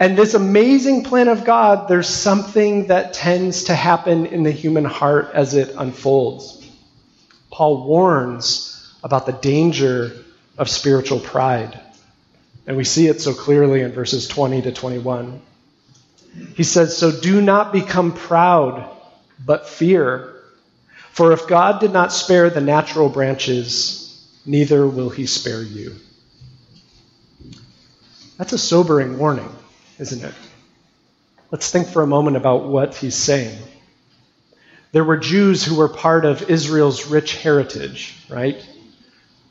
And 0.01 0.17
this 0.17 0.35
amazing 0.35 1.03
plan 1.03 1.27
of 1.27 1.45
God, 1.45 1.89
there's 1.89 2.09
something 2.09 2.87
that 2.87 3.15
tends 3.15 3.65
to 3.65 3.75
happen 3.75 4.27
in 4.27 4.45
the 4.45 4.53
human 4.53 4.85
heart 4.85 5.31
as 5.35 5.55
it 5.55 5.75
unfolds. 5.77 6.65
Paul 7.51 7.85
warns 7.85 8.97
about 9.03 9.27
the 9.27 9.33
danger 9.33 10.13
of 10.57 10.69
spiritual 10.69 11.19
pride. 11.19 11.81
And 12.69 12.77
we 12.77 12.85
see 12.85 13.07
it 13.07 13.23
so 13.23 13.33
clearly 13.33 13.81
in 13.81 13.93
verses 13.93 14.29
20 14.29 14.61
to 14.63 14.73
21. 14.73 15.41
He 16.55 16.65
says, 16.65 16.95
So 16.95 17.11
do 17.11 17.41
not 17.41 17.73
become 17.73 18.13
proud, 18.13 18.95
but 19.43 19.67
fear. 19.67 20.35
For 21.13 21.33
if 21.33 21.47
God 21.47 21.81
did 21.81 21.95
not 21.95 22.13
spare 22.13 22.51
the 22.51 22.61
natural 22.61 23.09
branches, 23.09 24.23
neither 24.45 24.87
will 24.87 25.09
he 25.09 25.25
spare 25.25 25.63
you. 25.63 25.97
That's 28.37 28.53
a 28.53 28.59
sobering 28.59 29.19
warning, 29.19 29.51
isn't 29.99 30.23
it? 30.23 30.35
Let's 31.51 31.71
think 31.71 31.89
for 31.89 32.03
a 32.03 32.07
moment 32.07 32.37
about 32.37 32.67
what 32.67 32.95
he's 32.95 33.17
saying. 33.17 33.59
There 34.93 35.05
were 35.05 35.17
Jews 35.17 35.65
who 35.65 35.77
were 35.77 35.89
part 35.89 36.27
of 36.27 36.51
Israel's 36.51 37.07
rich 37.07 37.35
heritage, 37.37 38.15
right? 38.29 38.63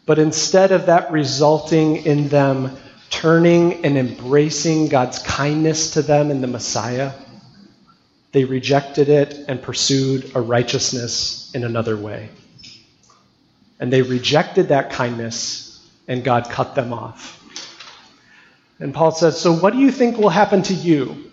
But 0.06 0.19
instead 0.19 0.71
of 0.71 0.86
that 0.86 1.12
resulting 1.12 2.06
in 2.06 2.30
them 2.30 2.77
turning 3.10 3.86
and 3.86 3.98
embracing 3.98 4.88
God's 4.89 5.20
kindness 5.20 5.91
to 5.91 6.02
them 6.02 6.32
in 6.32 6.41
the 6.41 6.48
Messiah, 6.48 7.12
they 8.32 8.43
rejected 8.43 9.10
it 9.10 9.34
and 9.48 9.62
pursued 9.62 10.36
a 10.36 10.41
righteousness 10.41 11.52
in 11.54 11.63
another 11.63 11.98
way. 11.98 12.30
And 13.80 13.91
they 13.93 14.02
rejected 14.02 14.70
that 14.70 14.91
kindness, 14.91 15.86
and 16.08 16.24
God 16.24 16.50
cut 16.50 16.76
them 16.76 16.93
off. 16.93 17.34
And 18.80 18.93
Paul 18.93 19.12
says, 19.12 19.39
So, 19.39 19.54
what 19.54 19.74
do 19.74 19.80
you 19.80 19.91
think 19.91 20.17
will 20.17 20.30
happen 20.30 20.62
to 20.63 20.74
you 20.74 21.28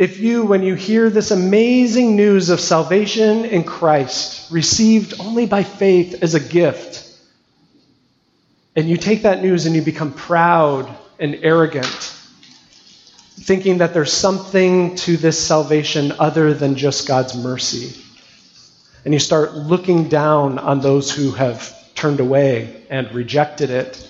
if 0.00 0.18
you, 0.18 0.46
when 0.46 0.62
you 0.62 0.76
hear 0.76 1.10
this 1.10 1.30
amazing 1.30 2.16
news 2.16 2.48
of 2.48 2.58
salvation 2.58 3.44
in 3.44 3.64
Christ, 3.64 4.50
received 4.50 5.20
only 5.20 5.44
by 5.44 5.62
faith 5.62 6.22
as 6.22 6.34
a 6.34 6.40
gift, 6.40 7.06
and 8.76 8.88
you 8.88 8.96
take 8.96 9.22
that 9.22 9.42
news 9.42 9.66
and 9.66 9.74
you 9.74 9.82
become 9.82 10.12
proud 10.12 10.88
and 11.18 11.40
arrogant, 11.42 11.86
thinking 11.86 13.78
that 13.78 13.92
there's 13.92 14.12
something 14.12 14.94
to 14.96 15.16
this 15.16 15.44
salvation 15.44 16.12
other 16.18 16.54
than 16.54 16.76
just 16.76 17.08
God's 17.08 17.36
mercy. 17.36 18.00
And 19.04 19.12
you 19.12 19.20
start 19.20 19.54
looking 19.54 20.08
down 20.08 20.58
on 20.58 20.80
those 20.80 21.10
who 21.10 21.32
have 21.32 21.94
turned 21.94 22.20
away 22.20 22.84
and 22.90 23.12
rejected 23.14 23.70
it. 23.70 24.06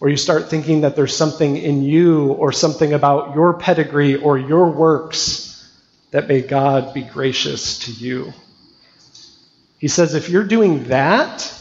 Or 0.00 0.08
you 0.08 0.16
start 0.16 0.50
thinking 0.50 0.80
that 0.80 0.96
there's 0.96 1.16
something 1.16 1.56
in 1.56 1.82
you 1.82 2.32
or 2.32 2.50
something 2.50 2.92
about 2.92 3.34
your 3.34 3.54
pedigree 3.54 4.16
or 4.16 4.36
your 4.36 4.70
works 4.70 5.50
that 6.10 6.26
may 6.26 6.40
God 6.40 6.92
be 6.92 7.02
gracious 7.02 7.78
to 7.80 7.92
you. 7.92 8.32
He 9.78 9.88
says, 9.88 10.14
if 10.14 10.28
you're 10.28 10.44
doing 10.44 10.84
that, 10.84 11.54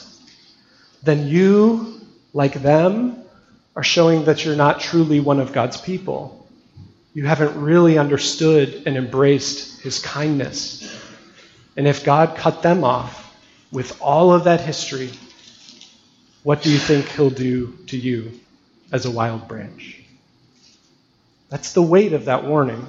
then 1.04 1.28
you 1.28 1.91
like 2.34 2.54
them 2.54 3.24
are 3.76 3.84
showing 3.84 4.26
that 4.26 4.46
you're 4.46 4.56
not 4.56 4.80
truly 4.80 5.20
one 5.20 5.40
of 5.40 5.54
God's 5.54 5.80
people. 5.80 6.48
You 7.14 7.26
haven't 7.26 7.62
really 7.62 7.98
understood 7.98 8.84
and 8.86 8.98
embraced 8.98 9.82
his 9.82 10.00
kindness. 10.00 10.98
And 11.76 11.88
if 11.88 12.04
God 12.04 12.36
cut 12.36 12.62
them 12.62 12.84
off 12.84 13.36
with 13.72 14.02
all 14.02 14.34
of 14.34 14.46
that 14.46 14.62
history, 14.62 15.12
what 16.44 16.62
do 16.62 16.72
you 16.72 16.78
think 16.78 17.08
he'll 17.10 17.30
do 17.30 17.78
to 17.88 17.98
you 17.98 18.40
as 18.92 19.06
a 19.06 19.12
wild 19.12 19.48
branch? 19.48 20.02
That's 21.50 21.74
the 21.74 21.82
weight 21.82 22.14
of 22.14 22.26
that 22.26 22.46
warning. 22.46 22.88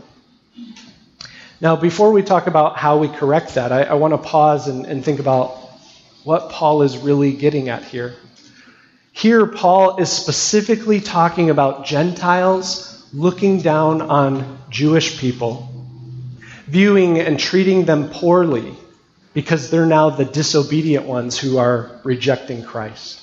Now, 1.61 1.77
before 1.77 2.13
we 2.13 2.23
talk 2.23 2.47
about 2.47 2.77
how 2.77 2.99
we 2.99 3.09
correct 3.09 3.55
that, 3.55 3.73
I, 3.73 3.83
I 3.83 3.95
want 3.95 4.15
to 4.15 4.19
pause 4.19 4.69
and, 4.69 4.87
and 4.87 5.05
think 5.05 5.21
about 5.21 5.59
what 6.25 6.51
Paul 6.51 6.83
is 6.83 6.99
really 6.99 7.33
getting 7.33 7.69
at 7.69 7.85
here. 7.85 8.15
Here, 9.13 9.47
Paul 9.47 9.99
is 9.99 10.11
specifically 10.11 11.01
talking 11.01 11.51
about 11.51 11.85
Gentiles 11.85 13.07
looking 13.13 13.61
down 13.61 14.01
on 14.01 14.59
Jewish 14.71 15.19
people, 15.19 15.69
viewing 16.67 17.19
and 17.19 17.39
treating 17.39 17.85
them 17.85 18.09
poorly 18.09 18.75
because 19.35 19.71
they're 19.71 19.87
now 19.87 20.11
the 20.11 20.25
disobedient 20.25 21.07
ones 21.07 21.39
who 21.39 21.59
are 21.59 22.01
rejecting 22.05 22.65
Christ. 22.65 23.21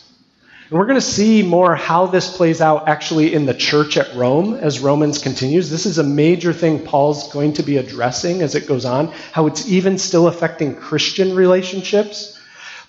And 0.70 0.78
we're 0.78 0.86
going 0.86 1.00
to 1.00 1.02
see 1.02 1.42
more 1.42 1.76
how 1.76 2.06
this 2.06 2.38
plays 2.38 2.62
out 2.62 2.88
actually 2.88 3.34
in 3.34 3.48
the 3.48 3.56
church 3.56 3.98
at 3.98 4.16
Rome 4.16 4.54
as 4.54 4.80
Romans 4.80 5.18
continues. 5.18 5.72
This 5.72 5.88
is 5.88 5.98
a 5.98 6.04
major 6.04 6.54
thing 6.54 6.86
Paul's 6.86 7.34
going 7.34 7.54
to 7.54 7.64
be 7.64 7.78
addressing 7.78 8.44
as 8.44 8.54
it 8.54 8.68
goes 8.68 8.86
on, 8.86 9.08
how 9.32 9.48
it's 9.48 9.68
even 9.68 9.98
still 9.98 10.28
affecting 10.28 10.76
Christian 10.76 11.36
relationships. 11.36 12.39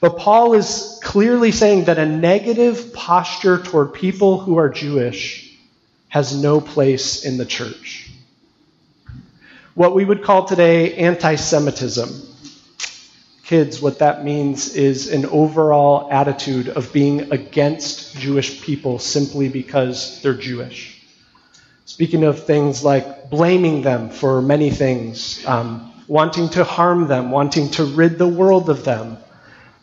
But 0.01 0.17
Paul 0.17 0.55
is 0.55 0.99
clearly 1.03 1.53
saying 1.53 1.85
that 1.85 1.99
a 1.99 2.07
negative 2.07 2.95
posture 2.95 3.59
toward 3.59 3.93
people 3.93 4.41
who 4.41 4.57
are 4.57 4.71
Jewish 4.71 5.59
has 6.09 6.35
no 6.35 6.61
place 6.61 7.25
in 7.25 7.37
the 7.37 7.45
church. 7.45 8.11
What 9.75 9.95
we 9.95 10.05
would 10.05 10.23
call 10.23 10.47
today 10.47 10.95
anti 10.95 11.37
Semitism. 11.37 12.29
Kids, 13.45 13.83
what 13.83 13.99
that 13.99 14.25
means 14.25 14.75
is 14.75 15.13
an 15.13 15.27
overall 15.27 16.09
attitude 16.11 16.69
of 16.69 16.93
being 16.93 17.33
against 17.33 18.17
Jewish 18.17 18.63
people 18.63 18.99
simply 18.99 19.49
because 19.49 20.23
they're 20.23 20.35
Jewish. 20.35 21.03
Speaking 21.85 22.25
of 22.25 22.45
things 22.45 22.85
like 22.85 23.29
blaming 23.29 23.83
them 23.83 24.09
for 24.09 24.41
many 24.41 24.71
things, 24.71 25.45
um, 25.47 25.93
wanting 26.07 26.49
to 26.51 26.63
harm 26.65 27.09
them, 27.09 27.31
wanting 27.33 27.71
to 27.73 27.85
rid 27.85 28.19
the 28.19 28.29
world 28.29 28.71
of 28.71 28.85
them, 28.85 29.19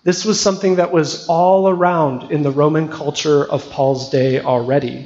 this 0.07 0.23
was 0.23 0.39
something 0.39 0.77
that 0.77 0.93
was 0.93 1.27
all 1.27 1.67
around 1.67 2.31
in 2.31 2.41
the 2.41 2.49
Roman 2.49 2.87
culture 2.87 3.43
of 3.43 3.69
Paul's 3.71 4.09
day 4.09 4.39
already, 4.39 5.05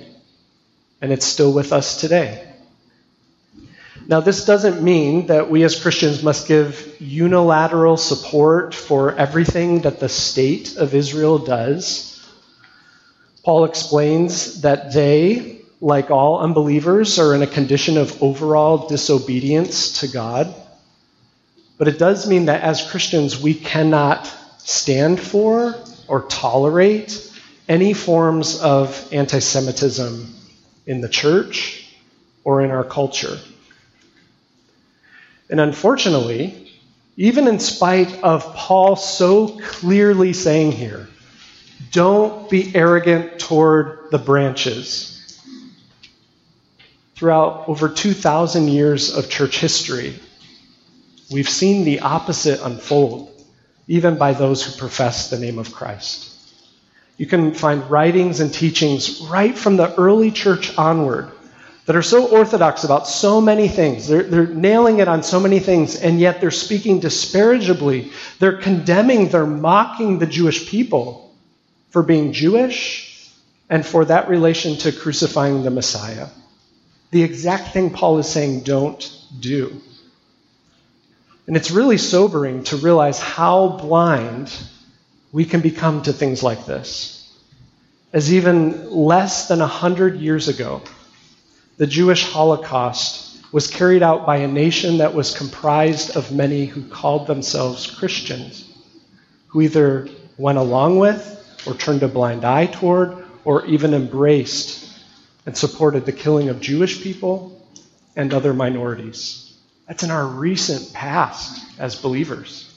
and 1.01 1.11
it's 1.11 1.25
still 1.25 1.51
with 1.51 1.73
us 1.73 1.99
today. 1.99 2.47
Now, 4.07 4.19
this 4.19 4.45
doesn't 4.45 4.83
mean 4.83 5.25
that 5.25 5.49
we 5.49 5.63
as 5.63 5.81
Christians 5.81 6.21
must 6.21 6.47
give 6.47 6.97
unilateral 6.99 7.97
support 7.97 8.75
for 8.75 9.15
everything 9.15 9.81
that 9.81 9.99
the 9.99 10.07
state 10.07 10.77
of 10.77 10.93
Israel 10.93 11.39
does. 11.39 12.23
Paul 13.43 13.65
explains 13.65 14.61
that 14.61 14.93
they, 14.93 15.61
like 15.79 16.11
all 16.11 16.41
unbelievers, 16.41 17.17
are 17.17 17.33
in 17.33 17.41
a 17.41 17.47
condition 17.47 17.97
of 17.97 18.21
overall 18.21 18.87
disobedience 18.87 20.01
to 20.01 20.07
God. 20.07 20.53
But 21.79 21.87
it 21.87 21.97
does 21.97 22.29
mean 22.29 22.45
that 22.45 22.61
as 22.61 22.87
Christians, 22.87 23.41
we 23.41 23.55
cannot 23.55 24.31
stand 24.63 25.19
for 25.19 25.75
or 26.07 26.23
tolerate 26.23 27.31
any 27.67 27.93
forms 27.93 28.59
of 28.59 29.07
anti 29.11 29.39
Semitism 29.39 30.33
in 30.85 31.01
the 31.01 31.09
church 31.09 31.95
or 32.43 32.61
in 32.61 32.71
our 32.71 32.83
culture. 32.83 33.37
And 35.49 35.59
unfortunately, 35.59 36.71
even 37.17 37.47
in 37.47 37.59
spite 37.59 38.23
of 38.23 38.55
Paul 38.55 38.95
so 38.95 39.59
clearly 39.59 40.33
saying 40.33 40.71
here, 40.71 41.07
don't 41.91 42.49
be 42.49 42.75
arrogant 42.75 43.39
toward 43.39 44.11
the 44.11 44.17
branches. 44.17 45.39
Throughout 47.15 47.67
over 47.67 47.89
2,000 47.89 48.67
years 48.67 49.15
of 49.15 49.29
church 49.29 49.59
history, 49.59 50.19
we've 51.29 51.49
seen 51.49 51.83
the 51.83 51.99
opposite 51.99 52.61
unfold 52.63 53.31
even 53.87 54.17
by 54.17 54.33
those 54.33 54.63
who 54.63 54.77
profess 54.79 55.29
the 55.29 55.39
name 55.39 55.59
of 55.59 55.73
Christ. 55.73 56.29
You 57.17 57.25
can 57.25 57.53
find 57.53 57.89
writings 57.89 58.39
and 58.39 58.53
teachings 58.53 59.21
right 59.21 59.57
from 59.57 59.77
the 59.77 59.93
early 59.95 60.31
church 60.31 60.77
onward 60.77 61.31
that 61.85 61.95
are 61.95 62.01
so 62.01 62.27
orthodox 62.27 62.83
about 62.83 63.07
so 63.07 63.41
many 63.41 63.67
things. 63.67 64.07
They're, 64.07 64.23
they're 64.23 64.47
nailing 64.47 64.99
it 64.99 65.07
on 65.07 65.23
so 65.23 65.39
many 65.39 65.59
things, 65.59 65.95
and 65.95 66.19
yet 66.19 66.39
they're 66.39 66.51
speaking 66.51 66.99
disparagingly. 66.99 68.11
They're 68.39 68.57
condemning, 68.57 69.29
they're 69.29 69.45
mocking 69.45 70.19
the 70.19 70.27
Jewish 70.27 70.69
people 70.69 71.35
for 71.89 72.01
being 72.01 72.33
Jewish 72.33 73.29
and 73.69 73.85
for 73.85 74.05
that 74.05 74.29
relation 74.29 74.77
to 74.77 74.91
crucifying 74.91 75.63
the 75.63 75.71
Messiah. 75.71 76.27
The 77.11 77.23
exact 77.23 77.73
thing 77.73 77.89
Paul 77.89 78.19
is 78.19 78.29
saying 78.29 78.61
don't 78.61 79.03
do. 79.39 79.81
And 81.51 81.57
it's 81.57 81.69
really 81.69 81.97
sobering 81.97 82.63
to 82.63 82.77
realize 82.77 83.19
how 83.19 83.67
blind 83.67 84.57
we 85.33 85.43
can 85.43 85.59
become 85.59 86.01
to 86.03 86.13
things 86.13 86.41
like 86.41 86.65
this. 86.65 87.29
As 88.13 88.33
even 88.33 88.89
less 88.89 89.49
than 89.49 89.59
a 89.59 89.67
hundred 89.67 90.21
years 90.21 90.47
ago, 90.47 90.81
the 91.75 91.87
Jewish 91.87 92.23
Holocaust 92.23 93.43
was 93.51 93.67
carried 93.67 94.01
out 94.01 94.25
by 94.25 94.37
a 94.37 94.47
nation 94.47 94.99
that 94.99 95.13
was 95.13 95.37
comprised 95.37 96.15
of 96.15 96.31
many 96.31 96.67
who 96.67 96.87
called 96.87 97.27
themselves 97.27 97.85
Christians, 97.85 98.73
who 99.47 99.59
either 99.59 100.07
went 100.37 100.57
along 100.57 100.99
with, 100.99 101.61
or 101.67 101.73
turned 101.73 102.03
a 102.03 102.07
blind 102.07 102.45
eye 102.45 102.67
toward, 102.67 103.25
or 103.43 103.65
even 103.65 103.93
embraced 103.93 105.03
and 105.45 105.57
supported 105.57 106.05
the 106.05 106.13
killing 106.13 106.47
of 106.47 106.61
Jewish 106.61 107.03
people 107.03 107.61
and 108.15 108.33
other 108.33 108.53
minorities. 108.53 109.50
That's 109.91 110.03
in 110.03 110.11
our 110.11 110.25
recent 110.25 110.93
past 110.93 111.65
as 111.77 111.97
believers. 111.97 112.73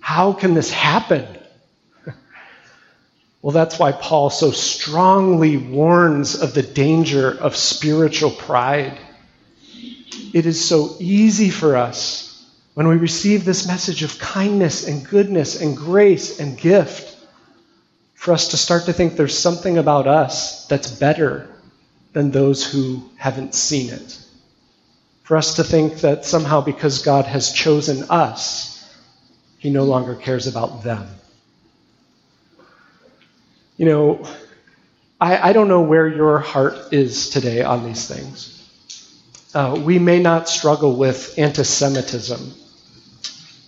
How 0.00 0.32
can 0.32 0.54
this 0.54 0.72
happen? 0.72 1.26
Well, 3.42 3.52
that's 3.52 3.78
why 3.78 3.92
Paul 3.92 4.30
so 4.30 4.50
strongly 4.50 5.58
warns 5.58 6.40
of 6.40 6.54
the 6.54 6.62
danger 6.62 7.30
of 7.30 7.54
spiritual 7.54 8.30
pride. 8.30 8.98
It 10.32 10.46
is 10.46 10.64
so 10.64 10.96
easy 10.98 11.50
for 11.50 11.76
us 11.76 12.44
when 12.74 12.88
we 12.88 12.96
receive 12.96 13.44
this 13.44 13.68
message 13.68 14.02
of 14.02 14.18
kindness 14.18 14.88
and 14.88 15.06
goodness 15.06 15.60
and 15.60 15.76
grace 15.76 16.40
and 16.40 16.58
gift 16.58 17.14
for 18.14 18.32
us 18.32 18.48
to 18.48 18.56
start 18.56 18.86
to 18.86 18.94
think 18.94 19.16
there's 19.16 19.38
something 19.38 19.76
about 19.76 20.08
us 20.08 20.66
that's 20.66 20.90
better 20.90 21.46
than 22.14 22.30
those 22.30 22.66
who 22.66 23.08
haven't 23.18 23.54
seen 23.54 23.90
it. 23.90 24.25
For 25.26 25.36
us 25.36 25.56
to 25.56 25.64
think 25.64 26.02
that 26.02 26.24
somehow 26.24 26.60
because 26.60 27.02
God 27.02 27.24
has 27.24 27.50
chosen 27.50 28.04
us, 28.10 28.88
he 29.58 29.70
no 29.70 29.82
longer 29.82 30.14
cares 30.14 30.46
about 30.46 30.84
them. 30.84 31.04
You 33.76 33.86
know, 33.86 34.28
I, 35.20 35.50
I 35.50 35.52
don't 35.52 35.66
know 35.66 35.80
where 35.80 36.06
your 36.06 36.38
heart 36.38 36.92
is 36.92 37.28
today 37.28 37.64
on 37.64 37.84
these 37.84 38.06
things. 38.06 38.52
Uh, 39.52 39.82
we 39.84 39.98
may 39.98 40.20
not 40.20 40.48
struggle 40.48 40.94
with 40.94 41.36
anti 41.36 41.64
Semitism, 41.64 42.52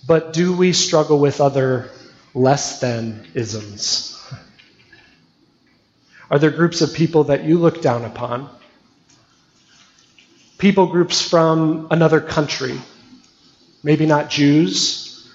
but 0.06 0.32
do 0.32 0.56
we 0.56 0.72
struggle 0.72 1.18
with 1.18 1.40
other 1.40 1.90
less 2.34 2.78
than 2.78 3.26
isms? 3.34 4.16
Are 6.30 6.38
there 6.38 6.52
groups 6.52 6.82
of 6.82 6.94
people 6.94 7.24
that 7.24 7.42
you 7.42 7.58
look 7.58 7.82
down 7.82 8.04
upon? 8.04 8.48
People 10.58 10.88
groups 10.88 11.22
from 11.22 11.86
another 11.92 12.20
country, 12.20 12.80
maybe 13.84 14.06
not 14.06 14.28
Jews, 14.28 15.30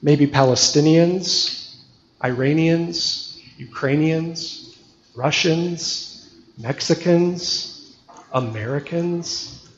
maybe 0.00 0.26
Palestinians, 0.26 1.76
Iranians, 2.24 3.38
Ukrainians, 3.58 4.74
Russians, 5.14 6.34
Mexicans, 6.58 7.96
Americans? 8.32 9.68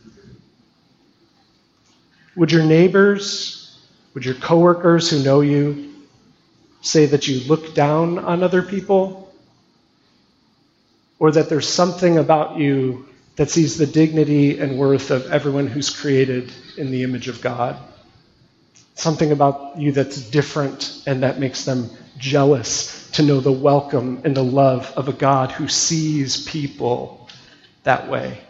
Would 2.37 2.53
your 2.53 2.62
neighbors, 2.62 3.77
would 4.14 4.25
your 4.25 4.37
coworkers 4.37 5.11
who 5.11 5.25
know 5.25 5.41
you 5.41 5.93
say 6.83 7.07
that 7.07 7.27
you 7.27 7.41
look 7.49 7.75
down 7.75 8.21
on 8.21 8.45
other 8.45 8.62
people? 8.62 9.35
Or 11.19 11.33
that 11.33 11.49
there's 11.49 11.69
something 11.69 12.17
about 12.17 12.59
you 12.59 13.08
that 13.38 13.51
sees 13.51 13.79
the 13.79 13.87
dignity 13.87 14.59
and 14.59 14.77
worth 14.77 15.12
of 15.12 15.31
everyone 15.31 15.68
who's 15.68 15.90
created 15.90 16.53
in 16.77 16.90
the 16.90 17.05
image 17.05 17.29
of 17.29 17.40
God? 17.40 17.77
Something 18.96 19.31
about 19.31 19.79
you 19.79 19.92
that's 19.92 20.20
different 20.20 21.03
and 21.07 21.22
that 21.22 21.38
makes 21.38 21.64
them 21.64 21.88
jealous 22.18 23.09
to 23.12 23.22
know 23.22 23.38
the 23.38 23.53
welcome 23.53 24.22
and 24.24 24.37
the 24.37 24.42
love 24.42 24.92
of 24.96 25.09
a 25.09 25.12
God 25.12 25.53
who 25.53 25.68
sees 25.68 26.44
people 26.48 27.29
that 27.85 28.09
way. 28.11 28.40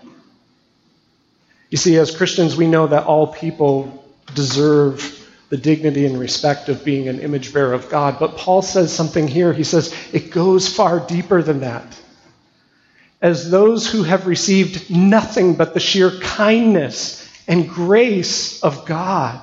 You 1.69 1.77
see, 1.77 1.99
as 1.99 2.17
Christians, 2.17 2.57
we 2.57 2.67
know 2.67 2.87
that 2.87 3.05
all 3.05 3.27
people 3.27 4.07
deserve 4.35 5.15
the 5.51 5.59
dignity 5.59 6.07
and 6.07 6.19
respect 6.19 6.71
of 6.71 6.83
being 6.83 7.09
an 7.09 7.21
image 7.21 7.53
bearer 7.53 7.75
of 7.75 7.91
God. 7.91 8.19
But 8.19 8.39
Paul 8.39 8.63
says 8.63 8.91
something 8.91 9.29
here. 9.29 9.53
He 9.53 9.65
says 9.65 9.95
it 10.15 10.31
goes 10.31 10.67
far 10.67 10.99
deeper 10.99 11.43
than 11.43 11.61
that. 11.61 11.85
As 13.21 13.51
those 13.51 13.87
who 13.91 14.05
have 14.05 14.27
received 14.27 14.91
nothing 14.91 15.55
but 15.55 15.75
the 15.75 15.81
sheer 15.81 16.11
kindness 16.21 17.29
and 17.49 17.69
grace 17.69 18.63
of 18.63 18.87
God, 18.87 19.41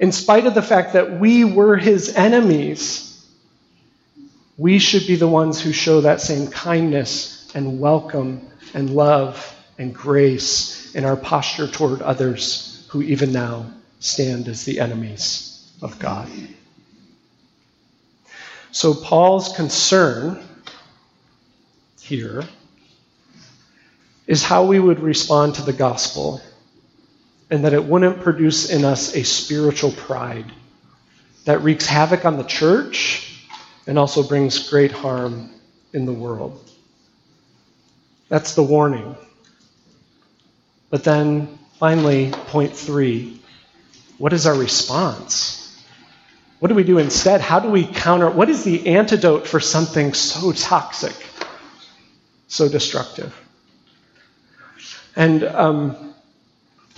in 0.00 0.10
spite 0.10 0.46
of 0.46 0.54
the 0.54 0.62
fact 0.62 0.94
that 0.94 1.20
we 1.20 1.44
were 1.44 1.76
his 1.76 2.14
enemies, 2.16 3.24
we 4.56 4.78
should 4.78 5.06
be 5.06 5.16
the 5.16 5.28
ones 5.28 5.60
who 5.60 5.72
show 5.72 6.00
that 6.00 6.20
same 6.20 6.48
kindness 6.48 7.50
and 7.54 7.78
welcome 7.78 8.48
and 8.74 8.90
love 8.90 9.54
and 9.78 9.94
grace 9.94 10.94
in 10.94 11.04
our 11.04 11.16
posture 11.16 11.68
toward 11.68 12.02
others 12.02 12.86
who 12.90 13.02
even 13.02 13.32
now 13.32 13.66
stand 14.00 14.48
as 14.48 14.64
the 14.64 14.80
enemies 14.80 15.72
of 15.82 15.98
God. 15.98 16.28
So, 18.72 18.92
Paul's 18.94 19.54
concern 19.54 20.42
here 22.00 22.44
is 24.26 24.42
how 24.42 24.64
we 24.64 24.78
would 24.78 25.00
respond 25.00 25.56
to 25.56 25.62
the 25.62 25.72
gospel 25.72 26.40
and 27.50 27.64
that 27.64 27.74
it 27.74 27.84
wouldn't 27.84 28.22
produce 28.22 28.70
in 28.70 28.84
us 28.84 29.14
a 29.14 29.22
spiritual 29.22 29.92
pride 29.92 30.46
that 31.44 31.62
wreaks 31.62 31.86
havoc 31.86 32.24
on 32.24 32.38
the 32.38 32.44
church 32.44 33.42
and 33.86 33.98
also 33.98 34.22
brings 34.22 34.70
great 34.70 34.92
harm 34.92 35.50
in 35.92 36.06
the 36.06 36.12
world. 36.12 36.60
That's 38.28 38.54
the 38.54 38.62
warning. 38.62 39.14
But 40.90 41.04
then, 41.04 41.58
finally, 41.78 42.30
point 42.30 42.74
three 42.74 43.40
what 44.16 44.32
is 44.32 44.46
our 44.46 44.54
response? 44.54 45.60
What 46.60 46.68
do 46.68 46.74
we 46.74 46.84
do 46.84 46.98
instead? 46.98 47.40
How 47.40 47.58
do 47.58 47.68
we 47.68 47.84
counter? 47.84 48.30
What 48.30 48.48
is 48.48 48.64
the 48.64 48.86
antidote 48.86 49.46
for 49.46 49.58
something 49.60 50.14
so 50.14 50.52
toxic, 50.52 51.14
so 52.46 52.68
destructive? 52.68 53.43
And 55.16 55.44
um, 55.44 56.14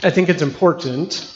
I 0.02 0.10
think 0.10 0.28
it's 0.28 0.42
important 0.42 1.32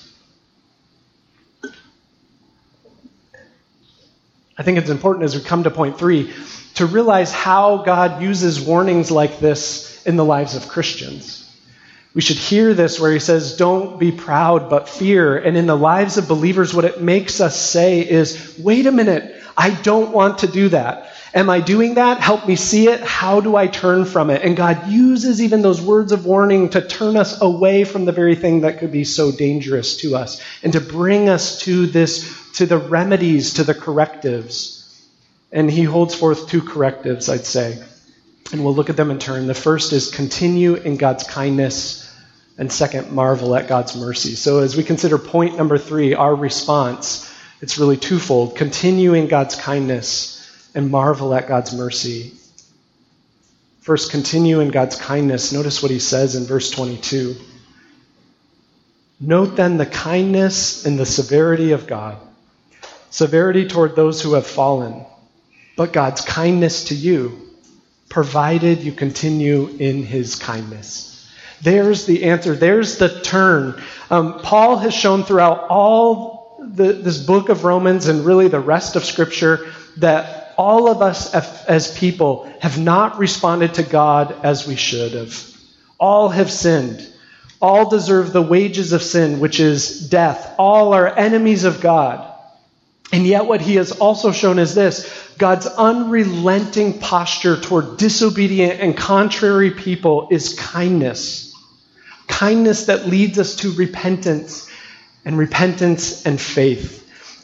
I 4.61 4.63
think 4.63 4.77
it's 4.77 4.91
important 4.91 5.25
as 5.25 5.35
we 5.35 5.41
come 5.41 5.63
to 5.63 5.71
point 5.71 5.99
three 5.99 6.31
to 6.75 6.85
realize 6.85 7.33
how 7.33 7.79
God 7.79 8.21
uses 8.21 8.61
warnings 8.61 9.11
like 9.11 9.39
this 9.39 10.07
in 10.07 10.17
the 10.17 10.25
lives 10.25 10.55
of 10.55 10.69
Christians. 10.69 11.51
We 12.13 12.21
should 12.21 12.37
hear 12.37 12.75
this 12.75 13.01
where 13.01 13.11
he 13.11 13.21
says, 13.21 13.57
Don't 13.57 13.99
be 13.99 14.13
proud, 14.13 14.69
but 14.69 14.87
fear. 14.87 15.39
And 15.39 15.57
in 15.57 15.67
the 15.67 15.79
lives 15.79 16.19
of 16.19 16.29
believers, 16.29 16.75
what 16.75 16.85
it 16.85 17.01
makes 17.01 17.41
us 17.41 17.59
say 17.59 18.07
is, 18.07 18.55
Wait 18.59 18.85
a 18.85 18.93
minute, 18.93 19.43
I 19.57 19.71
don't 19.71 20.13
want 20.13 20.41
to 20.41 20.47
do 20.47 20.69
that. 20.69 21.10
Am 21.33 21.49
I 21.49 21.61
doing 21.61 21.95
that? 21.95 22.19
Help 22.19 22.49
me 22.49 22.57
see 22.57 22.89
it. 22.89 23.01
How 23.01 23.41
do 23.41 23.55
I 23.55 23.69
turn 23.69 24.05
from 24.05 24.31
it? 24.31 24.43
And 24.43 24.57
God 24.57 24.89
uses 24.89 25.41
even 25.41 25.63
those 25.63 25.81
words 25.81 26.11
of 26.11 26.27
warning 26.27 26.71
to 26.71 26.81
turn 26.81 27.17
us 27.17 27.41
away 27.41 27.85
from 27.85 28.05
the 28.05 28.13
very 28.13 28.35
thing 28.35 28.63
that 28.63 28.79
could 28.79 28.91
be 28.91 29.05
so 29.05 29.31
dangerous 29.31 29.99
to 29.99 30.17
us 30.17 30.43
and 30.65 30.73
to 30.73 30.81
bring 30.81 31.29
us 31.29 31.61
to 31.61 31.87
this 31.87 32.53
to 32.55 32.67
the 32.67 32.79
remedies, 32.79 33.55
to 33.55 33.65
the 33.65 33.75
correctives. 33.75 34.77
And 35.53 35.71
he 35.71 35.85
holds 35.85 36.17
forth 36.17 36.49
two 36.49 36.63
correctives, 36.63 37.29
I'd 37.29 37.47
say. 37.47 37.81
And 38.53 38.65
we'll 38.65 38.75
look 38.75 38.91
at 38.91 38.97
them 38.97 39.13
in 39.13 39.21
turn. 39.21 39.47
The 39.47 39.55
first 39.55 39.93
is 39.93 40.11
continue 40.11 40.75
in 40.75 40.97
God's 40.97 41.23
kindness, 41.23 42.13
and 42.59 42.73
second, 42.73 43.13
marvel 43.13 43.55
at 43.55 43.69
God's 43.69 43.97
mercy. 43.97 44.35
So 44.35 44.59
as 44.59 44.77
we 44.77 44.83
consider 44.83 45.17
point 45.17 45.57
number 45.57 45.79
three, 45.79 46.15
our 46.15 46.35
response, 46.35 47.33
it's 47.61 47.79
really 47.79 47.97
twofold 47.97 48.57
continue 48.57 49.15
in 49.15 49.29
God's 49.29 49.55
kindness 49.55 50.40
and 50.75 50.91
marvel 50.91 51.35
at 51.35 51.49
God's 51.49 51.75
mercy. 51.75 52.33
First, 53.81 54.11
continue 54.11 54.61
in 54.61 54.69
God's 54.69 54.97
kindness. 54.97 55.53
Notice 55.53 55.83
what 55.83 55.91
he 55.91 55.99
says 55.99 56.35
in 56.35 56.45
verse 56.45 56.71
22. 56.71 57.37
Note 59.21 59.57
then 59.57 59.77
the 59.77 59.87
kindness 59.87 60.87
and 60.87 60.99
the 60.99 61.07
severity 61.07 61.73
of 61.73 61.87
God 61.87 62.19
severity 63.11 63.67
toward 63.67 63.97
those 63.97 64.23
who 64.23 64.35
have 64.35 64.47
fallen, 64.47 65.05
but 65.77 65.93
God's 65.93 66.21
kindness 66.21 66.85
to 66.85 66.95
you, 66.95 67.51
provided 68.09 68.79
you 68.79 68.93
continue 68.93 69.67
in 69.79 70.05
his 70.05 70.37
kindness. 70.37 71.29
There's 71.61 72.07
the 72.07 72.25
answer. 72.25 72.55
There's 72.55 72.99
the 72.99 73.21
turn. 73.21 73.83
Um, 74.11 74.41
Paul 74.41 74.79
has 74.79 74.95
shown 74.95 75.25
throughout 75.25 75.67
all 75.69 76.59
the, 76.61 76.93
this 76.93 77.19
book 77.19 77.49
of 77.49 77.65
Romans 77.65 78.07
and 78.09 78.25
really 78.25 78.49
the 78.49 78.61
rest 78.61 78.97
of 78.97 79.05
Scripture 79.05 79.73
that 79.99 80.40
all 80.61 80.91
of 80.91 81.01
us 81.01 81.35
as 81.35 81.97
people 81.99 82.53
have 82.61 82.79
not 82.79 83.19
responded 83.19 83.73
to 83.75 83.83
God 83.83 84.45
as 84.45 84.67
we 84.67 84.77
should 84.77 85.13
have. 85.13 85.57
All 85.99 86.29
have 86.29 86.51
sinned. 86.53 87.09
All 87.63 87.89
deserve 87.89 88.35
the 88.35 88.43
wages 88.43 88.93
of 88.93 89.03
sin, 89.03 89.41
which 89.41 89.59
is 89.59 90.11
death. 90.11 90.55
All 90.59 90.93
are 90.93 91.09
enemies 91.09 91.65
of 91.65 91.81
God. 91.81 92.31
And 93.11 93.27
yet, 93.27 93.47
what 93.47 93.63
he 93.63 93.77
has 93.77 93.93
also 93.93 94.33
shown 94.33 94.59
is 94.59 94.75
this 94.75 95.11
God's 95.39 95.67
unrelenting 95.67 96.99
posture 96.99 97.59
toward 97.59 97.97
disobedient 97.97 98.81
and 98.81 98.95
contrary 98.95 99.71
people 99.71 100.29
is 100.31 100.53
kindness. 100.59 101.55
Kindness 102.29 102.85
that 102.85 103.07
leads 103.07 103.39
us 103.39 103.57
to 103.57 103.73
repentance, 103.73 104.71
and 105.25 105.39
repentance 105.39 106.27
and 106.27 106.39
faith. 106.39 107.00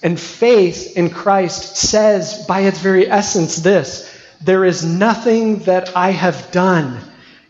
And 0.07 0.21
faith 0.21 0.97
in 0.97 1.11
Christ 1.11 1.77
says, 1.77 2.47
by 2.47 2.61
its 2.61 2.79
very 2.79 3.11
essence, 3.11 3.57
this 3.57 4.09
there 4.41 4.65
is 4.65 4.85
nothing 4.85 5.65
that 5.65 5.97
I 5.97 6.11
have 6.13 6.53
done. 6.53 7.01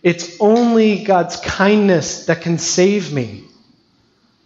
It's 0.03 0.41
only 0.41 1.05
God's 1.05 1.37
kindness 1.37 2.25
that 2.25 2.41
can 2.41 2.57
save 2.57 3.13
me. 3.13 3.45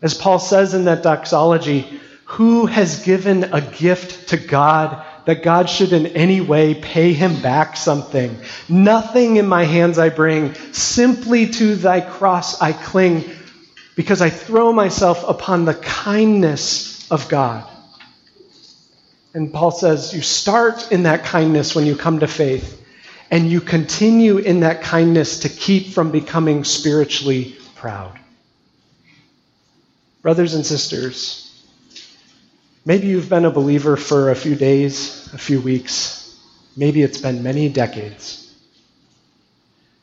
As 0.03 0.15
Paul 0.15 0.41
says 0.41 0.75
in 0.75 0.87
that 0.87 1.05
doxology, 1.05 2.01
who 2.25 2.67
has 2.67 3.05
given 3.05 3.45
a 3.45 3.61
gift 3.61 4.31
to 4.31 4.37
God 4.37 5.07
that 5.27 5.45
God 5.45 5.71
should 5.71 5.93
in 5.93 6.09
any 6.09 6.41
way 6.41 6.75
pay 6.75 7.13
him 7.13 7.41
back 7.41 7.77
something. 7.77 8.37
Nothing 8.69 9.37
in 9.37 9.47
my 9.47 9.63
hands 9.63 10.01
I 10.01 10.09
bring, 10.09 10.55
simply 10.73 11.47
to 11.47 11.77
thy 11.77 12.01
cross 12.01 12.61
I 12.61 12.73
cling, 12.73 13.31
because 13.95 14.21
I 14.21 14.31
throw 14.31 14.73
myself 14.73 15.23
upon 15.29 15.65
the 15.65 15.75
kindness 15.75 17.09
of 17.09 17.29
God. 17.29 17.70
And 19.33 19.53
Paul 19.53 19.71
says, 19.71 20.13
You 20.13 20.23
start 20.23 20.91
in 20.91 21.05
that 21.05 21.25
kindness 21.25 21.75
when 21.75 21.87
you 21.87 21.97
come 21.97 22.21
to 22.21 22.27
faith, 22.27 22.85
and 23.31 23.49
you 23.51 23.61
continue 23.61 24.39
in 24.39 24.61
that 24.61 24.83
kindness 24.83 25.41
to 25.41 25.49
keep 25.49 25.89
from 25.89 26.11
becoming 26.11 26.65
spiritually 26.65 27.57
proud. 27.77 28.19
Brothers 30.23 30.55
and 30.55 30.67
sisters, 30.67 31.65
maybe 32.85 33.07
you've 33.07 33.29
been 33.29 33.45
a 33.45 33.51
believer 33.51 33.97
for 33.97 34.31
a 34.31 34.35
few 34.35 34.57
days, 34.57 35.31
a 35.33 35.39
few 35.39 35.61
weeks, 35.61 36.39
maybe 36.77 37.03
it's 37.03 37.19
been 37.19 37.43
many 37.43 37.69
decades. 37.69 38.53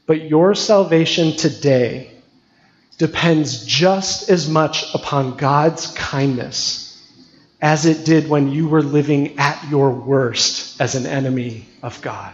But 0.05 0.21
your 0.21 0.55
salvation 0.55 1.35
today 1.35 2.11
depends 2.97 3.65
just 3.65 4.29
as 4.29 4.49
much 4.49 4.85
upon 4.95 5.35
God's 5.35 5.87
kindness 5.93 6.86
as 7.61 7.85
it 7.85 8.05
did 8.05 8.29
when 8.29 8.51
you 8.51 8.67
were 8.67 8.83
living 8.83 9.39
at 9.39 9.69
your 9.69 9.91
worst 9.91 10.79
as 10.79 10.95
an 10.95 11.05
enemy 11.05 11.65
of 11.81 12.01
God. 12.01 12.33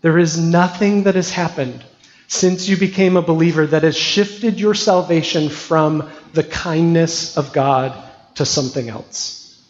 There 0.00 0.18
is 0.18 0.38
nothing 0.38 1.04
that 1.04 1.14
has 1.14 1.30
happened 1.30 1.84
since 2.26 2.68
you 2.68 2.76
became 2.76 3.16
a 3.16 3.22
believer 3.22 3.66
that 3.66 3.84
has 3.84 3.96
shifted 3.96 4.58
your 4.58 4.74
salvation 4.74 5.48
from 5.48 6.10
the 6.32 6.44
kindness 6.44 7.36
of 7.36 7.52
God 7.52 7.96
to 8.34 8.44
something 8.44 8.88
else. 8.88 9.62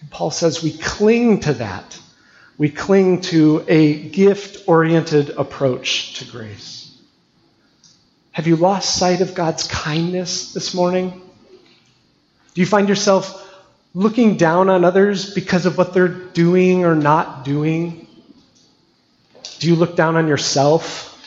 And 0.00 0.10
Paul 0.10 0.30
says 0.30 0.62
we 0.62 0.72
cling 0.72 1.40
to 1.40 1.54
that. 1.54 1.98
We 2.58 2.70
cling 2.70 3.22
to 3.22 3.64
a 3.68 4.08
gift 4.08 4.68
oriented 4.68 5.30
approach 5.30 6.14
to 6.20 6.24
grace. 6.24 6.96
Have 8.32 8.46
you 8.46 8.56
lost 8.56 8.96
sight 8.96 9.20
of 9.20 9.34
God's 9.34 9.66
kindness 9.66 10.52
this 10.54 10.74
morning? 10.74 11.22
Do 12.56 12.62
you 12.62 12.66
find 12.66 12.88
yourself 12.88 13.46
looking 13.92 14.38
down 14.38 14.70
on 14.70 14.82
others 14.82 15.34
because 15.34 15.66
of 15.66 15.76
what 15.76 15.92
they're 15.92 16.08
doing 16.08 16.86
or 16.86 16.94
not 16.94 17.44
doing? 17.44 18.08
Do 19.58 19.68
you 19.68 19.76
look 19.76 19.94
down 19.94 20.16
on 20.16 20.26
yourself 20.26 21.22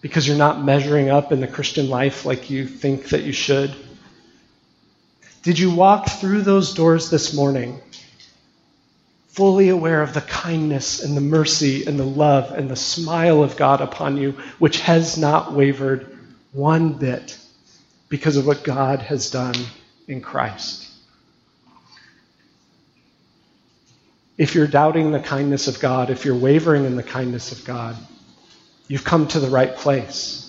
because 0.00 0.26
you're 0.26 0.36
not 0.36 0.64
measuring 0.64 1.08
up 1.08 1.30
in 1.30 1.38
the 1.38 1.46
Christian 1.46 1.88
life 1.88 2.26
like 2.26 2.50
you 2.50 2.66
think 2.66 3.10
that 3.10 3.22
you 3.22 3.30
should? 3.30 3.72
Did 5.44 5.56
you 5.56 5.72
walk 5.72 6.08
through 6.08 6.42
those 6.42 6.74
doors 6.74 7.10
this 7.10 7.32
morning 7.32 7.80
fully 9.28 9.68
aware 9.68 10.02
of 10.02 10.14
the 10.14 10.20
kindness 10.20 11.04
and 11.04 11.16
the 11.16 11.20
mercy 11.20 11.86
and 11.86 11.96
the 11.96 12.04
love 12.04 12.50
and 12.50 12.68
the 12.68 12.74
smile 12.74 13.44
of 13.44 13.56
God 13.56 13.80
upon 13.80 14.16
you, 14.16 14.32
which 14.58 14.80
has 14.80 15.16
not 15.16 15.52
wavered 15.52 16.18
one 16.50 16.94
bit 16.94 17.38
because 18.08 18.36
of 18.36 18.48
what 18.48 18.64
God 18.64 18.98
has 18.98 19.30
done 19.30 19.54
in 20.08 20.20
Christ. 20.20 20.88
If 24.38 24.54
you're 24.54 24.66
doubting 24.66 25.12
the 25.12 25.20
kindness 25.20 25.68
of 25.68 25.78
God, 25.78 26.10
if 26.10 26.24
you're 26.24 26.34
wavering 26.34 26.84
in 26.84 26.96
the 26.96 27.02
kindness 27.02 27.52
of 27.52 27.64
God, 27.64 27.96
you've 28.88 29.04
come 29.04 29.28
to 29.28 29.40
the 29.40 29.50
right 29.50 29.74
place. 29.76 30.48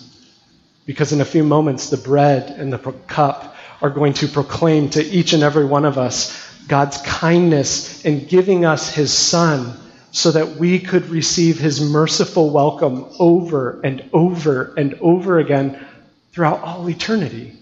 Because 0.86 1.12
in 1.12 1.20
a 1.20 1.24
few 1.24 1.44
moments, 1.44 1.90
the 1.90 1.96
bread 1.96 2.50
and 2.50 2.72
the 2.72 2.78
cup 2.78 3.56
are 3.80 3.90
going 3.90 4.14
to 4.14 4.28
proclaim 4.28 4.90
to 4.90 5.02
each 5.02 5.32
and 5.32 5.42
every 5.42 5.64
one 5.64 5.84
of 5.84 5.98
us 5.98 6.40
God's 6.66 6.96
kindness 7.02 8.04
in 8.04 8.26
giving 8.26 8.64
us 8.64 8.94
His 8.94 9.12
Son 9.12 9.76
so 10.12 10.30
that 10.30 10.56
we 10.56 10.78
could 10.78 11.08
receive 11.10 11.58
His 11.58 11.80
merciful 11.80 12.50
welcome 12.50 13.06
over 13.18 13.80
and 13.82 14.08
over 14.12 14.72
and 14.76 14.94
over 15.00 15.38
again 15.38 15.84
throughout 16.32 16.62
all 16.62 16.88
eternity. 16.88 17.52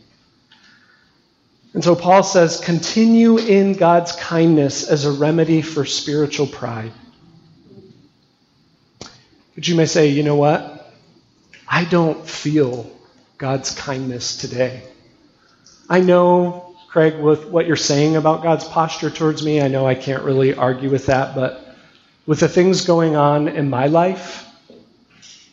And 1.75 1.83
so 1.83 1.95
Paul 1.97 2.23
says, 2.23 2.61
continue 2.61 3.39
in 3.39 3.73
God's 3.73 4.13
kindness 4.13 4.89
as 4.89 5.05
a 5.05 5.13
remedy 5.13 5.63
for 5.63 5.85
spiritual 5.87 6.47
pride. 6.47 6.93
But 9.55 9.69
you 9.69 9.75
may 9.75 9.87
say, 9.87 10.09
you 10.09 10.23
know 10.23 10.37
what? 10.37 10.93
I 11.67 11.85
don't 11.85 12.27
feel 12.29 12.91
God's 13.39 13.75
kindness 13.75 14.37
today. 14.37 14.83
I 15.89 16.01
know, 16.01 16.77
Craig, 16.89 17.19
with 17.19 17.47
what 17.47 17.67
you're 17.67 17.77
saying 17.77 18.17
about 18.17 18.43
God's 18.43 18.65
posture 18.65 19.11
towards 19.11 19.45
me, 19.45 19.61
I 19.61 19.69
know 19.69 19.87
I 19.87 19.95
can't 19.95 20.23
really 20.25 20.55
argue 20.55 20.91
with 20.91 21.07
that, 21.07 21.35
but 21.35 21.75
with 22.27 22.41
the 22.41 22.49
things 22.49 22.85
going 22.85 23.17
on 23.17 23.49
in 23.49 23.71
my 23.71 23.87
life, 23.87 24.47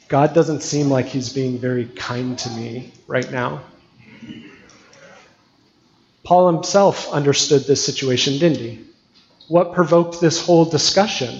God 0.09 0.33
doesn't 0.33 0.61
seem 0.61 0.89
like 0.89 1.05
He's 1.05 1.31
being 1.31 1.57
very 1.59 1.85
kind 1.85 2.37
to 2.39 2.49
me 2.51 2.91
right 3.07 3.29
now. 3.31 3.61
Paul 6.23 6.51
himself 6.53 7.11
understood 7.11 7.63
this 7.63 7.83
situation, 7.83 8.39
didn't 8.39 8.59
he? 8.59 8.79
What 9.47 9.73
provoked 9.73 10.21
this 10.21 10.45
whole 10.45 10.65
discussion? 10.65 11.39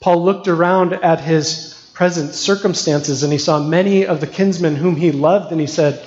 Paul 0.00 0.24
looked 0.24 0.48
around 0.48 0.92
at 0.92 1.20
his 1.20 1.74
present 1.92 2.34
circumstances 2.34 3.22
and 3.22 3.32
he 3.32 3.38
saw 3.38 3.60
many 3.60 4.06
of 4.06 4.20
the 4.20 4.26
kinsmen 4.26 4.76
whom 4.76 4.96
he 4.96 5.12
loved 5.12 5.52
and 5.52 5.60
he 5.60 5.66
said, 5.66 6.02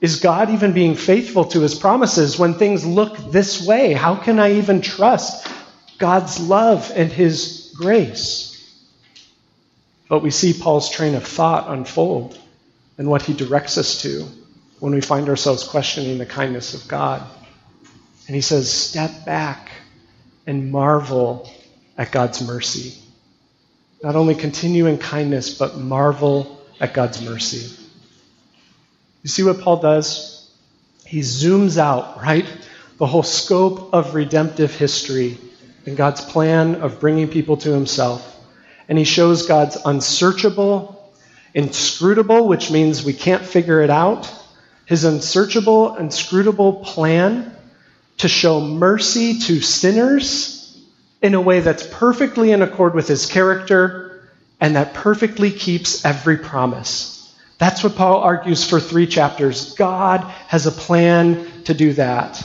Is 0.00 0.20
God 0.20 0.50
even 0.50 0.72
being 0.72 0.94
faithful 0.94 1.44
to 1.46 1.60
his 1.60 1.74
promises 1.74 2.38
when 2.38 2.54
things 2.54 2.84
look 2.84 3.16
this 3.30 3.66
way? 3.66 3.92
How 3.92 4.16
can 4.16 4.38
I 4.38 4.54
even 4.54 4.80
trust 4.80 5.46
God's 5.98 6.40
love 6.40 6.90
and 6.94 7.10
his 7.10 7.72
grace? 7.76 8.48
But 10.08 10.22
we 10.22 10.30
see 10.30 10.52
Paul's 10.52 10.90
train 10.90 11.14
of 11.14 11.24
thought 11.24 11.70
unfold 11.70 12.36
and 12.98 13.08
what 13.08 13.22
he 13.22 13.32
directs 13.32 13.78
us 13.78 14.02
to 14.02 14.26
when 14.80 14.94
we 14.94 15.00
find 15.00 15.28
ourselves 15.28 15.62
questioning 15.62 16.18
the 16.18 16.26
kindness 16.26 16.74
of 16.74 16.88
God. 16.88 17.22
And 18.26 18.34
he 18.34 18.40
says, 18.40 18.70
Step 18.70 19.24
back 19.24 19.70
and 20.46 20.72
marvel 20.72 21.48
at 21.96 22.10
God's 22.10 22.44
mercy. 22.46 22.98
Not 24.02 24.16
only 24.16 24.34
continue 24.34 24.86
in 24.86 24.98
kindness, 24.98 25.54
but 25.54 25.76
marvel 25.76 26.60
at 26.80 26.94
God's 26.94 27.22
mercy. 27.22 27.76
You 29.22 29.28
see 29.28 29.42
what 29.42 29.60
Paul 29.60 29.76
does? 29.76 30.50
He 31.04 31.20
zooms 31.20 31.76
out, 31.76 32.22
right? 32.22 32.46
The 32.96 33.06
whole 33.06 33.22
scope 33.22 33.92
of 33.92 34.14
redemptive 34.14 34.74
history 34.74 35.36
and 35.84 35.96
God's 35.96 36.22
plan 36.22 36.76
of 36.76 37.00
bringing 37.00 37.28
people 37.28 37.58
to 37.58 37.72
himself. 37.72 38.26
And 38.88 38.96
he 38.96 39.04
shows 39.04 39.46
God's 39.46 39.76
unsearchable, 39.84 41.12
inscrutable, 41.52 42.48
which 42.48 42.70
means 42.70 43.04
we 43.04 43.12
can't 43.12 43.44
figure 43.44 43.82
it 43.82 43.90
out, 43.90 44.32
his 44.90 45.04
unsearchable, 45.04 45.94
inscrutable 45.94 46.72
plan 46.84 47.54
to 48.16 48.26
show 48.26 48.60
mercy 48.60 49.38
to 49.38 49.60
sinners 49.60 50.84
in 51.22 51.34
a 51.34 51.40
way 51.40 51.60
that's 51.60 51.86
perfectly 51.86 52.50
in 52.50 52.60
accord 52.60 52.92
with 52.92 53.06
his 53.06 53.26
character 53.26 54.28
and 54.60 54.74
that 54.74 54.92
perfectly 54.92 55.52
keeps 55.52 56.04
every 56.04 56.36
promise. 56.36 57.32
That's 57.58 57.84
what 57.84 57.94
Paul 57.94 58.22
argues 58.22 58.68
for 58.68 58.80
three 58.80 59.06
chapters. 59.06 59.74
God 59.74 60.22
has 60.48 60.66
a 60.66 60.72
plan 60.72 61.46
to 61.66 61.72
do 61.72 61.92
that. 61.92 62.44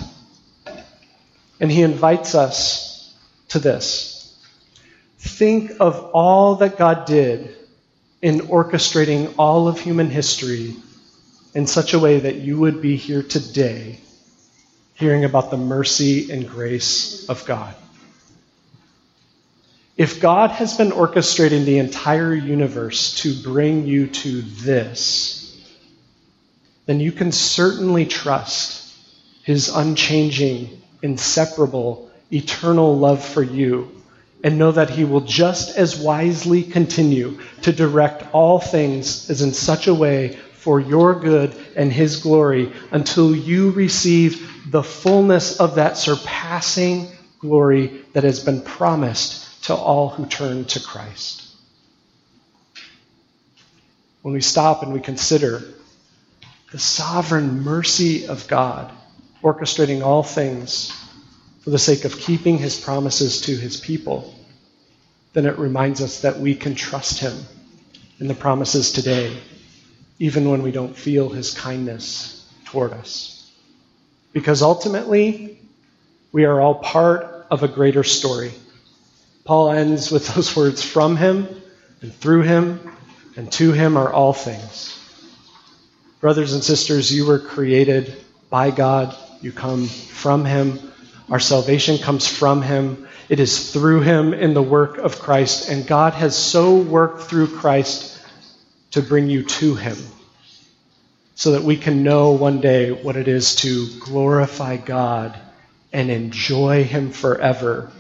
And 1.60 1.72
he 1.72 1.82
invites 1.82 2.36
us 2.36 3.12
to 3.48 3.58
this. 3.58 4.40
Think 5.18 5.72
of 5.80 6.12
all 6.14 6.58
that 6.58 6.78
God 6.78 7.08
did 7.08 7.56
in 8.22 8.42
orchestrating 8.42 9.34
all 9.40 9.68
of 9.68 9.80
human 9.80 10.12
history 10.12 10.76
in 11.56 11.66
such 11.66 11.94
a 11.94 12.00
way 12.00 12.20
that 12.20 12.36
you 12.36 12.60
would 12.60 12.82
be 12.82 12.98
here 12.98 13.24
today 13.24 13.98
hearing 14.96 15.24
about 15.26 15.50
the 15.50 15.58
mercy 15.58 16.32
and 16.32 16.48
grace 16.48 17.28
of 17.30 17.46
God. 17.46 17.74
If 19.98 20.20
God 20.20 20.52
has 20.52 20.76
been 20.78 20.92
orchestrating 20.92 21.64
the 21.64 21.78
entire 21.78 22.34
universe 22.34 23.16
to 23.22 23.34
bring 23.42 23.88
you 23.88 24.08
to 24.08 24.42
this, 24.42 25.58
then 26.86 27.00
you 27.00 27.14
can 27.14 27.32
certainly 27.32 28.06
trust 28.06 28.94
his 29.44 29.70
unchanging, 29.70 30.82
inseparable, 31.02 32.12
eternal 32.32 32.98
love 32.98 33.24
for 33.24 33.42
you 33.42 33.90
and 34.44 34.58
know 34.58 34.72
that 34.72 34.90
he 34.90 35.06
will 35.06 35.22
just 35.22 35.78
as 35.78 35.98
wisely 35.98 36.64
continue 36.64 37.40
to 37.62 37.72
direct 37.72 38.24
all 38.34 38.60
things 38.60 39.30
as 39.30 39.42
in 39.42 39.54
such 39.54 39.88
a 39.88 39.94
way 39.94 40.38
for 40.66 40.80
your 40.80 41.14
good 41.14 41.56
and 41.76 41.94
his 41.94 42.22
glory 42.22 42.74
until 42.90 43.36
you 43.36 43.70
receive 43.70 44.72
the 44.72 44.82
fullness 44.82 45.60
of 45.60 45.76
that 45.76 45.96
surpassing 45.96 47.08
glory 47.38 48.02
that 48.14 48.24
has 48.24 48.44
been 48.44 48.60
promised 48.62 49.64
to 49.66 49.76
all 49.76 50.10
who 50.10 50.26
turn 50.26 50.66
to 50.66 50.80
Christ. 50.80 51.48
When 54.24 54.34
we 54.34 54.42
stop 54.42 54.82
and 54.82 54.92
we 54.92 55.02
consider 55.02 55.62
the 56.72 56.80
sovereign 56.80 57.62
mercy 57.62 58.26
of 58.26 58.48
God 58.48 58.92
orchestrating 59.44 60.04
all 60.04 60.24
things 60.24 60.92
for 61.62 61.70
the 61.70 61.78
sake 61.78 62.06
of 62.06 62.18
keeping 62.18 62.58
his 62.58 62.80
promises 62.80 63.42
to 63.42 63.56
his 63.56 63.80
people, 63.80 64.34
then 65.34 65.46
it 65.46 65.60
reminds 65.60 66.02
us 66.02 66.22
that 66.22 66.40
we 66.40 66.56
can 66.56 66.74
trust 66.74 67.20
him 67.20 67.38
in 68.20 68.28
the 68.28 68.34
promises 68.34 68.92
today, 68.92 69.38
even 70.20 70.50
when 70.50 70.64
we 70.64 70.72
don't 70.72 70.96
feel 70.96 71.30
his 71.30 71.54
kindness 71.54 72.50
toward 72.66 72.94
us. 72.94 73.52
Because 74.34 74.62
ultimately, 74.62 75.60
we 76.32 76.46
are 76.46 76.60
all 76.60 76.76
part 76.76 77.48
of 77.50 77.64
a 77.64 77.68
greater 77.68 78.04
story. 78.04 78.52
Paul 79.44 79.72
ends 79.72 80.12
with 80.12 80.28
those 80.36 80.56
words 80.56 80.84
from 80.84 81.16
him 81.16 81.48
and 82.02 82.14
through 82.14 82.42
him 82.42 82.92
and 83.36 83.52
to 83.54 83.72
him 83.72 83.98
are 83.98 84.12
all 84.12 84.34
things. 84.34 84.98
Brothers 86.22 86.54
and 86.54 86.64
sisters, 86.64 87.14
you 87.14 87.26
were 87.26 87.40
created 87.40 88.16
by 88.50 88.72
God. 88.72 89.16
You 89.42 89.52
come 89.52 89.88
from 89.88 90.46
him. 90.46 90.80
Our 91.30 91.40
salvation 91.40 91.98
comes 91.98 92.28
from 92.28 92.62
him. 92.62 93.08
It 93.28 93.40
is 93.40 93.72
through 93.74 94.02
him 94.02 94.34
in 94.34 94.54
the 94.54 94.62
work 94.62 94.98
of 94.98 95.20
Christ. 95.20 95.70
And 95.70 95.86
God 95.86 96.14
has 96.14 96.36
so 96.36 96.78
worked 96.78 97.24
through 97.24 97.48
Christ 97.48 98.15
to 98.96 99.02
bring 99.02 99.30
you 99.30 99.44
to 99.44 99.76
him 99.76 99.98
so 101.36 101.52
that 101.52 101.64
we 101.64 101.76
can 101.76 102.02
know 102.02 102.32
one 102.32 102.62
day 102.62 102.92
what 102.94 103.18
it 103.18 103.28
is 103.28 103.58
to 103.58 103.90
glorify 104.00 104.78
God 104.78 105.38
and 105.92 106.10
enjoy 106.10 106.86
him 106.86 107.12
forever 107.12 107.92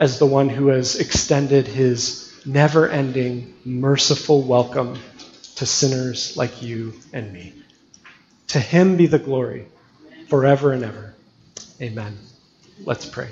as 0.00 0.18
the 0.18 0.24
one 0.24 0.48
who 0.48 0.68
has 0.68 0.96
extended 0.96 1.66
his 1.66 2.34
never 2.46 2.88
ending, 2.88 3.54
merciful 3.66 4.40
welcome 4.40 4.98
to 5.56 5.66
sinners 5.66 6.38
like 6.38 6.62
you 6.62 6.94
and 7.12 7.30
me. 7.30 7.52
To 8.48 8.58
him 8.58 8.96
be 8.96 9.08
the 9.08 9.18
glory 9.18 9.66
forever 10.28 10.72
and 10.72 10.84
ever. 10.84 11.14
Amen. 11.82 12.16
Let's 12.82 13.04
pray. 13.04 13.28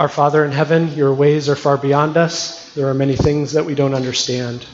Our 0.00 0.08
Father 0.08 0.46
in 0.46 0.50
heaven, 0.50 0.94
your 0.94 1.12
ways 1.12 1.50
are 1.50 1.54
far 1.54 1.76
beyond 1.76 2.16
us. 2.16 2.72
There 2.72 2.88
are 2.88 2.94
many 2.94 3.16
things 3.16 3.52
that 3.52 3.66
we 3.66 3.74
don't 3.74 3.92
understand. 3.92 4.64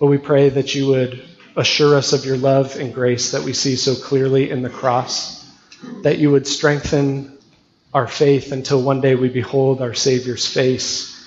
But 0.00 0.08
we 0.08 0.18
pray 0.18 0.48
that 0.48 0.74
you 0.74 0.88
would 0.88 1.22
assure 1.54 1.94
us 1.94 2.12
of 2.12 2.24
your 2.24 2.36
love 2.36 2.74
and 2.74 2.92
grace 2.92 3.30
that 3.30 3.44
we 3.44 3.52
see 3.52 3.76
so 3.76 3.94
clearly 3.94 4.50
in 4.50 4.62
the 4.62 4.70
cross, 4.70 5.48
that 6.02 6.18
you 6.18 6.32
would 6.32 6.48
strengthen 6.48 7.38
our 7.94 8.08
faith 8.08 8.50
until 8.50 8.82
one 8.82 9.02
day 9.02 9.14
we 9.14 9.28
behold 9.28 9.80
our 9.80 9.94
Savior's 9.94 10.48
face 10.48 11.24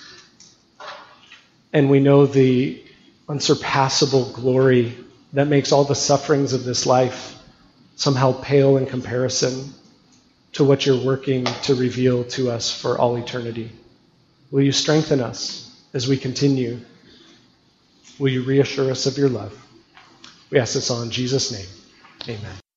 and 1.71 1.89
we 1.89 2.01
know 2.01 2.25
the 2.25 2.83
unsurpassable 3.29 4.33
glory 4.33 4.97
that 5.31 5.47
makes 5.47 5.71
all 5.71 5.85
the 5.85 5.95
sufferings 5.95 6.51
of 6.51 6.65
this 6.65 6.85
life 6.85 7.41
somehow 7.95 8.33
pale 8.33 8.75
in 8.75 8.85
comparison 8.85 9.73
to 10.53 10.63
what 10.63 10.85
you're 10.85 11.03
working 11.03 11.45
to 11.63 11.75
reveal 11.75 12.23
to 12.25 12.51
us 12.51 12.71
for 12.71 12.97
all 12.97 13.15
eternity. 13.17 13.71
Will 14.51 14.61
you 14.61 14.71
strengthen 14.71 15.19
us 15.19 15.83
as 15.93 16.07
we 16.07 16.17
continue? 16.17 16.79
Will 18.17 18.29
you 18.29 18.43
reassure 18.43 18.91
us 18.91 19.05
of 19.05 19.17
your 19.17 19.29
love? 19.29 19.57
We 20.49 20.59
ask 20.59 20.73
this 20.73 20.89
all 20.89 21.01
in 21.03 21.11
Jesus' 21.11 21.51
name. 21.51 22.37
Amen. 22.37 22.68